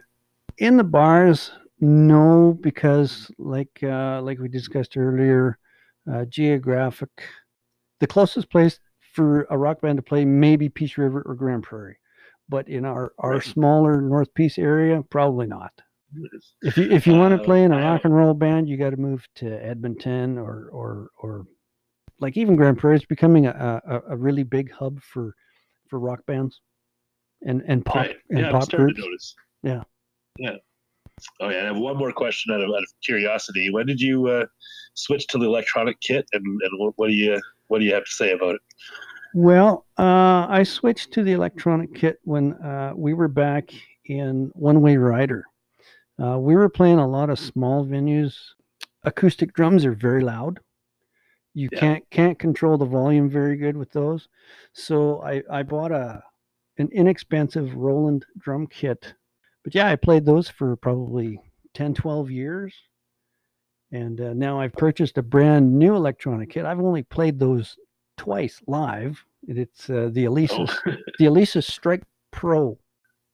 in 0.57 0.77
the 0.77 0.83
bars, 0.83 1.51
no, 1.79 2.57
because 2.61 3.29
like 3.37 3.79
uh, 3.83 4.21
like 4.21 4.39
we 4.39 4.47
discussed 4.47 4.97
earlier, 4.97 5.57
uh, 6.11 6.25
geographic, 6.25 7.09
the 7.99 8.07
closest 8.07 8.49
place 8.49 8.79
for 9.13 9.47
a 9.49 9.57
rock 9.57 9.81
band 9.81 9.97
to 9.97 10.01
play 10.01 10.25
maybe 10.25 10.69
Peace 10.69 10.97
River 10.97 11.21
or 11.25 11.35
Grande 11.35 11.63
Prairie, 11.63 11.97
but 12.49 12.67
in 12.67 12.85
our 12.85 13.13
our 13.19 13.41
smaller 13.41 14.01
North 14.01 14.33
Peace 14.33 14.57
area, 14.57 15.01
probably 15.09 15.47
not. 15.47 15.71
If 16.61 16.77
you 16.77 16.89
if 16.91 17.05
you 17.05 17.13
want 17.13 17.35
to 17.35 17.41
Uh, 17.41 17.43
play 17.45 17.63
in 17.63 17.71
a 17.73 17.77
rock 17.77 18.05
and 18.05 18.15
roll 18.15 18.33
band, 18.33 18.69
you 18.69 18.77
got 18.77 18.91
to 18.91 18.97
move 18.97 19.27
to 19.35 19.47
Edmonton 19.63 20.37
or 20.37 20.69
or 20.71 21.09
or 21.21 21.45
like 22.19 22.37
even 22.37 22.55
Grande 22.55 22.77
Prairie 22.77 22.95
is 22.95 23.05
becoming 23.05 23.47
a, 23.47 23.81
a, 23.85 24.13
a 24.13 24.17
really 24.17 24.43
big 24.43 24.71
hub 24.71 25.01
for 25.01 25.35
for 25.89 25.99
rock 25.99 26.25
bands 26.25 26.61
and 27.45 27.61
and 27.67 27.83
pop 27.85 27.95
Right. 27.97 28.15
and 28.29 28.39
yeah, 28.39 28.51
pop 28.51 28.69
groups. 28.69 28.95
to 28.95 29.01
notice. 29.01 29.35
Yeah. 29.63 29.83
Yeah. 30.37 30.55
Oh 31.41 31.49
yeah, 31.49 31.61
I 31.61 31.65
have 31.65 31.77
one 31.77 31.97
more 31.97 32.11
question 32.11 32.53
out 32.53 32.61
of, 32.61 32.69
out 32.69 32.83
of 32.83 32.93
curiosity. 33.03 33.69
When 33.71 33.85
did 33.85 33.99
you 34.01 34.27
uh, 34.27 34.45
switch 34.93 35.27
to 35.27 35.37
the 35.37 35.45
electronic 35.45 35.99
kit, 36.01 36.25
and, 36.33 36.43
and 36.45 36.79
what, 36.79 36.93
what 36.97 37.07
do 37.07 37.13
you 37.13 37.41
what 37.67 37.79
do 37.79 37.85
you 37.85 37.93
have 37.93 38.05
to 38.05 38.11
say 38.11 38.31
about 38.31 38.55
it? 38.55 38.61
Well, 39.35 39.85
uh, 39.97 40.47
I 40.47 40.63
switched 40.63 41.11
to 41.11 41.23
the 41.23 41.33
electronic 41.33 41.93
kit 41.93 42.19
when 42.23 42.53
uh, 42.53 42.93
we 42.95 43.13
were 43.13 43.27
back 43.27 43.69
in 44.05 44.49
One 44.53 44.79
Way 44.79 44.95
Rider. 44.95 45.43
Uh, 46.17 46.39
we 46.39 46.55
were 46.55 46.69
playing 46.69 46.99
a 46.99 47.07
lot 47.07 47.29
of 47.29 47.37
small 47.37 47.85
venues. 47.85 48.33
Acoustic 49.03 49.51
drums 49.53 49.83
are 49.83 49.91
very 49.91 50.21
loud. 50.23 50.61
You 51.53 51.67
Yeah. 51.69 51.79
can't 51.81 52.09
can't 52.11 52.39
control 52.39 52.77
the 52.77 52.85
volume 52.85 53.29
very 53.29 53.57
good 53.57 53.75
with 53.75 53.91
those. 53.91 54.29
So 54.71 55.21
I, 55.21 55.43
I 55.51 55.63
bought 55.63 55.91
a 55.91 56.23
an 56.77 56.87
inexpensive 56.93 57.75
Roland 57.75 58.25
drum 58.37 58.67
kit. 58.67 59.15
But 59.65 59.75
yeah, 59.75 59.89
I 59.89 59.97
played 59.97 60.23
those 60.25 60.47
for 60.47 60.77
probably 60.77 61.41
10, 61.73 61.93
12 61.93 62.31
years. 62.31 62.73
And 63.91 64.21
uh, 64.21 64.33
now 64.33 64.61
I've 64.61 64.71
purchased 64.73 65.17
a 65.17 65.21
brand 65.21 65.77
new 65.77 65.93
electronic 65.93 66.51
kit. 66.51 66.63
I've 66.63 66.79
only 66.79 67.03
played 67.03 67.37
those 67.37 67.75
twice 68.17 68.61
live. 68.67 69.23
It's 69.47 69.89
uh, 69.89 70.09
the 70.11 70.25
Alesis, 70.25 70.75
Oh, 70.85 70.91
the 71.19 71.25
Alesis 71.25 71.69
Strike 71.69 72.03
Pro. 72.31 72.77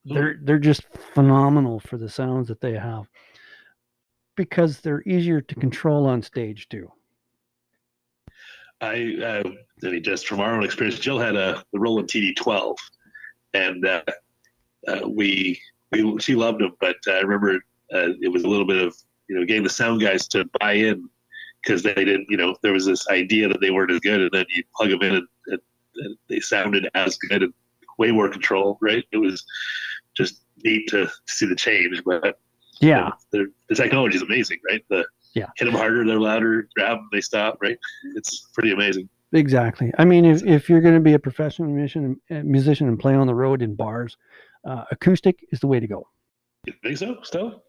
They're 0.03 0.37
they're 0.41 0.59
just 0.59 0.83
phenomenal 1.13 1.79
for 1.79 1.97
the 1.97 2.09
sounds 2.09 2.47
that 2.47 2.59
they 2.59 2.73
have 2.73 3.07
because 4.35 4.79
they're 4.79 5.03
easier 5.05 5.41
to 5.41 5.55
control 5.55 6.07
on 6.07 6.23
stage 6.23 6.67
too. 6.69 6.91
I, 8.81 9.15
uh, 9.23 9.49
I 9.85 9.87
mean, 9.87 10.03
just 10.03 10.27
from 10.27 10.39
our 10.39 10.55
own 10.55 10.63
experience, 10.63 10.99
Jill 10.99 11.19
had 11.19 11.35
a 11.35 11.63
the 11.71 11.79
Roland 11.79 12.09
TD12, 12.09 12.75
and 13.53 13.85
uh, 13.85 14.01
uh, 14.87 15.07
we 15.07 15.61
we 15.91 16.17
she 16.19 16.35
loved 16.35 16.61
them, 16.61 16.75
but 16.79 16.95
I 17.07 17.19
remember 17.19 17.55
uh, 17.93 18.09
it 18.21 18.31
was 18.31 18.43
a 18.43 18.47
little 18.47 18.65
bit 18.65 18.81
of 18.81 18.95
you 19.29 19.35
know 19.35 19.45
getting 19.45 19.63
the 19.63 19.69
sound 19.69 20.01
guys 20.01 20.27
to 20.29 20.49
buy 20.59 20.73
in 20.73 21.07
because 21.63 21.83
they 21.83 21.93
didn't 21.93 22.27
you 22.29 22.37
know 22.37 22.55
there 22.61 22.73
was 22.73 22.85
this 22.85 23.07
idea 23.09 23.47
that 23.47 23.61
they 23.61 23.71
weren't 23.71 23.91
as 23.91 23.99
good, 23.99 24.21
and 24.21 24.31
then 24.31 24.45
you 24.49 24.63
plug 24.75 24.89
them 24.89 25.01
in 25.01 25.15
and, 25.15 25.27
and, 25.47 25.59
and 25.97 26.17
they 26.29 26.39
sounded 26.39 26.89
as 26.95 27.17
good 27.17 27.43
and 27.43 27.53
way 27.97 28.11
more 28.11 28.29
control, 28.29 28.77
right? 28.81 29.03
It 29.11 29.17
was 29.17 29.43
just 30.15 30.41
neat 30.63 30.87
to 30.89 31.09
see 31.27 31.45
the 31.45 31.55
change, 31.55 32.01
but 32.05 32.39
Yeah, 32.79 33.11
the, 33.31 33.51
the 33.69 33.75
technology 33.75 34.15
is 34.15 34.21
amazing, 34.23 34.59
right? 34.69 34.83
The 34.89 35.05
Yeah. 35.33 35.47
hit 35.57 35.65
them 35.65 35.75
harder, 35.75 36.05
they're 36.05 36.19
louder. 36.19 36.67
Grab 36.75 36.97
them, 36.97 37.09
they 37.11 37.21
stop, 37.21 37.57
right? 37.61 37.77
It's 38.15 38.49
pretty 38.53 38.71
amazing. 38.71 39.07
exactly. 39.33 39.91
I 39.97 40.05
mean, 40.05 40.25
if, 40.25 40.43
if 40.43 40.69
you're 40.69 40.81
going 40.81 40.95
to 40.95 40.99
be 40.99 41.13
a 41.13 41.19
professional 41.19 41.69
musician, 41.69 42.19
uh, 42.29 42.41
musician 42.43 42.87
and 42.87 42.99
play 42.99 43.13
on 43.15 43.27
the 43.27 43.35
road 43.35 43.61
in 43.61 43.75
bars, 43.75 44.17
uh, 44.67 44.83
acoustic 44.91 45.39
is 45.51 45.59
the 45.59 45.67
way 45.67 45.79
to 45.79 45.87
go. 45.87 46.07
You 46.65 46.73
think 46.83 46.97
so? 46.97 47.17
Still? 47.23 47.63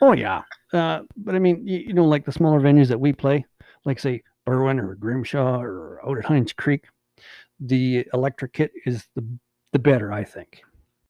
Oh 0.00 0.12
yeah, 0.12 0.42
uh, 0.72 1.00
but 1.16 1.34
I 1.34 1.38
mean, 1.38 1.66
you, 1.66 1.78
you 1.78 1.92
know, 1.92 2.04
like 2.04 2.24
the 2.24 2.32
smaller 2.32 2.60
venues 2.60 2.88
that 2.88 3.00
we 3.00 3.12
play, 3.12 3.44
like 3.84 3.98
say 3.98 4.22
Berwyn 4.46 4.78
or 4.80 4.94
Grimshaw 4.94 5.60
or 5.60 6.00
out 6.08 6.18
at 6.18 6.24
Hines 6.24 6.52
Creek, 6.52 6.84
the 7.60 8.06
electric 8.14 8.52
kit 8.52 8.72
is 8.86 9.06
the 9.16 9.26
the 9.72 9.78
better, 9.78 10.12
I 10.12 10.24
think. 10.24 10.62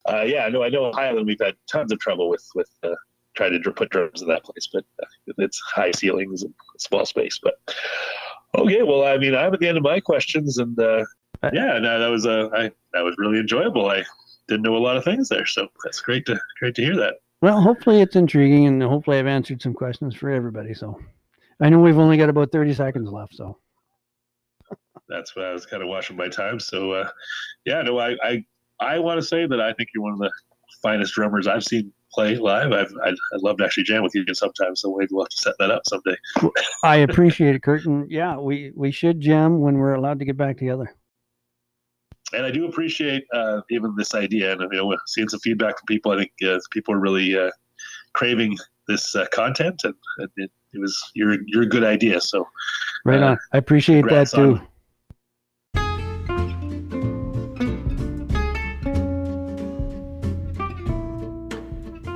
Uh, 0.09 0.23
yeah, 0.23 0.49
no, 0.49 0.63
I 0.63 0.71
know 0.71 0.91
Highland. 0.93 1.27
We've 1.27 1.41
had 1.41 1.57
tons 1.71 1.93
of 1.93 1.99
trouble 1.99 2.29
with 2.31 2.47
with 2.55 2.71
uh, 2.83 2.95
trying 3.37 3.61
to 3.63 3.73
put 3.73 3.91
drums 3.91 4.23
in 4.23 4.29
that 4.29 4.45
place, 4.45 4.69
but 4.73 4.85
uh, 5.03 5.07
it's 5.39 5.61
high 5.61 5.91
ceilings 5.93 6.43
and 6.43 6.55
small 6.79 7.05
space. 7.05 7.39
But 7.43 7.55
okay, 8.57 8.83
well, 8.83 9.05
I 9.05 9.19
mean, 9.19 9.35
I'm 9.35 9.53
at 9.53 9.61
the 9.61 9.69
end 9.69 9.77
of 9.79 9.85
my 9.85 10.01
questions, 10.01 10.59
and 10.59 10.79
uh, 10.81 11.05
Uh, 11.43 11.51
yeah, 11.53 11.79
no, 11.79 12.01
that 12.01 12.09
was 12.09 12.27
uh, 12.27 12.49
I 12.55 12.71
that 12.93 13.03
was 13.05 13.15
really 13.19 13.39
enjoyable. 13.39 13.89
I 13.91 14.05
didn't 14.49 14.63
know 14.63 14.77
a 14.77 14.79
lot 14.79 14.97
of 14.97 15.05
things 15.05 15.29
there, 15.29 15.47
so 15.47 15.69
that's 15.85 16.01
great 16.01 16.27
to 16.27 16.41
great 16.59 16.75
to 16.77 16.83
hear 16.85 16.97
that. 16.97 17.17
Well, 17.41 17.61
hopefully 17.61 18.01
it's 18.01 18.17
intriguing, 18.17 18.67
and 18.67 18.83
hopefully 18.83 19.19
I've 19.19 19.27
answered 19.27 19.63
some 19.63 19.75
questions 19.75 20.15
for 20.17 20.31
everybody. 20.31 20.75
So, 20.75 20.99
I 21.61 21.69
know 21.69 21.79
we've 21.79 21.99
only 21.99 22.17
got 22.17 22.29
about 22.29 22.51
thirty 22.51 22.75
seconds 22.75 23.11
left. 23.11 23.35
So, 23.35 23.59
that's 25.09 25.37
why 25.37 25.45
I 25.45 25.53
was 25.53 25.67
kind 25.67 25.83
of 25.83 25.89
watching 25.89 26.17
my 26.17 26.29
time. 26.29 26.59
So, 26.59 26.93
uh, 26.93 27.09
yeah, 27.65 27.83
no, 27.83 27.99
I, 27.99 28.17
I, 28.23 28.45
I 28.81 28.99
want 28.99 29.21
to 29.21 29.27
say 29.27 29.47
that 29.47 29.61
I 29.61 29.73
think 29.73 29.91
you're 29.95 30.03
one 30.03 30.15
of 30.15 30.19
the 30.19 30.33
finest 30.83 31.15
drummers 31.15 31.47
I've 31.47 31.65
seen 31.65 31.93
play 32.13 32.37
live. 32.37 32.73
I've, 32.73 32.93
I'd, 33.05 33.15
I'd 33.35 33.43
love 33.43 33.59
to 33.59 33.65
actually 33.65 33.85
jam 33.85 34.03
with 34.03 34.15
you 34.15 34.23
again 34.23 34.35
sometime. 34.35 34.75
So 34.75 34.91
we'll 34.91 35.25
have 35.25 35.29
to 35.29 35.37
set 35.37 35.55
that 35.59 35.71
up 35.71 35.83
someday. 35.87 36.17
I 36.83 36.97
appreciate 36.97 37.55
it, 37.55 37.63
Curtin. 37.63 38.07
yeah, 38.11 38.37
we 38.37 38.73
we 38.75 38.91
should 38.91 39.21
jam 39.21 39.61
when 39.61 39.79
we're 39.79 39.95
allowed 39.95 40.19
to 40.19 40.25
get 40.25 40.37
back 40.37 40.59
together. 40.59 40.95
And 42.35 42.45
I 42.45 42.51
do 42.51 42.67
appreciate 42.67 43.25
uh, 43.33 43.63
even 43.71 43.95
this 43.97 44.15
idea, 44.15 44.53
and 44.53 44.61
you 44.73 44.79
know, 44.79 44.97
seeing 45.07 45.29
some 45.29 45.41
feedback 45.41 45.79
from 45.79 45.87
people. 45.87 46.13
I 46.13 46.19
think 46.19 46.33
uh, 46.47 46.59
people 46.71 46.93
are 46.95 47.01
really 47.01 47.39
uh, 47.39 47.51
craving 48.13 48.59
this 48.87 49.15
uh, 49.17 49.27
content, 49.33 49.81
and, 49.85 49.95
and 50.19 50.29
it, 50.37 50.51
it 50.75 50.79
was 50.81 51.03
you're 51.15 51.39
you're 51.47 51.65
good 51.65 51.85
idea. 51.85 52.21
So 52.21 52.47
Right 53.07 53.23
Uh, 53.23 53.27
on. 53.29 53.39
I 53.53 53.59
appreciate 53.59 54.05
that 54.11 54.29
too. 54.31 54.61
on- 54.61 54.69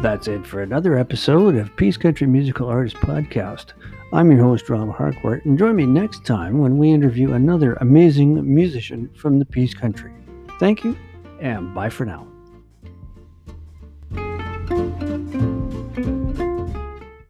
That's 0.03 0.27
it 0.27 0.45
for 0.47 0.63
another 0.63 0.99
episode 0.99 1.55
of 1.55 1.75
Peace 1.77 1.97
Country 1.97 2.27
Musical 2.27 2.69
Artist 2.69 2.97
Podcast. 2.97 3.67
I'm 4.15 4.31
your 4.31 4.43
host, 4.43 4.69
Rob 4.69 4.95
Harcourt, 4.95 5.47
and 5.47 5.59
join 5.59 5.75
me 5.75 5.87
next 5.87 6.27
time 6.27 6.59
when 6.59 6.77
we 6.77 6.91
interview 6.91 7.33
another 7.33 7.79
amazing 7.81 8.55
musician 8.55 9.09
from 9.17 9.39
the 9.39 9.47
Peace 9.47 9.73
Country. 9.73 10.13
Thank 10.61 10.85
you, 10.85 10.99
and 11.41 11.75
bye 11.75 11.89
for 11.89 12.05
now. 12.05 12.32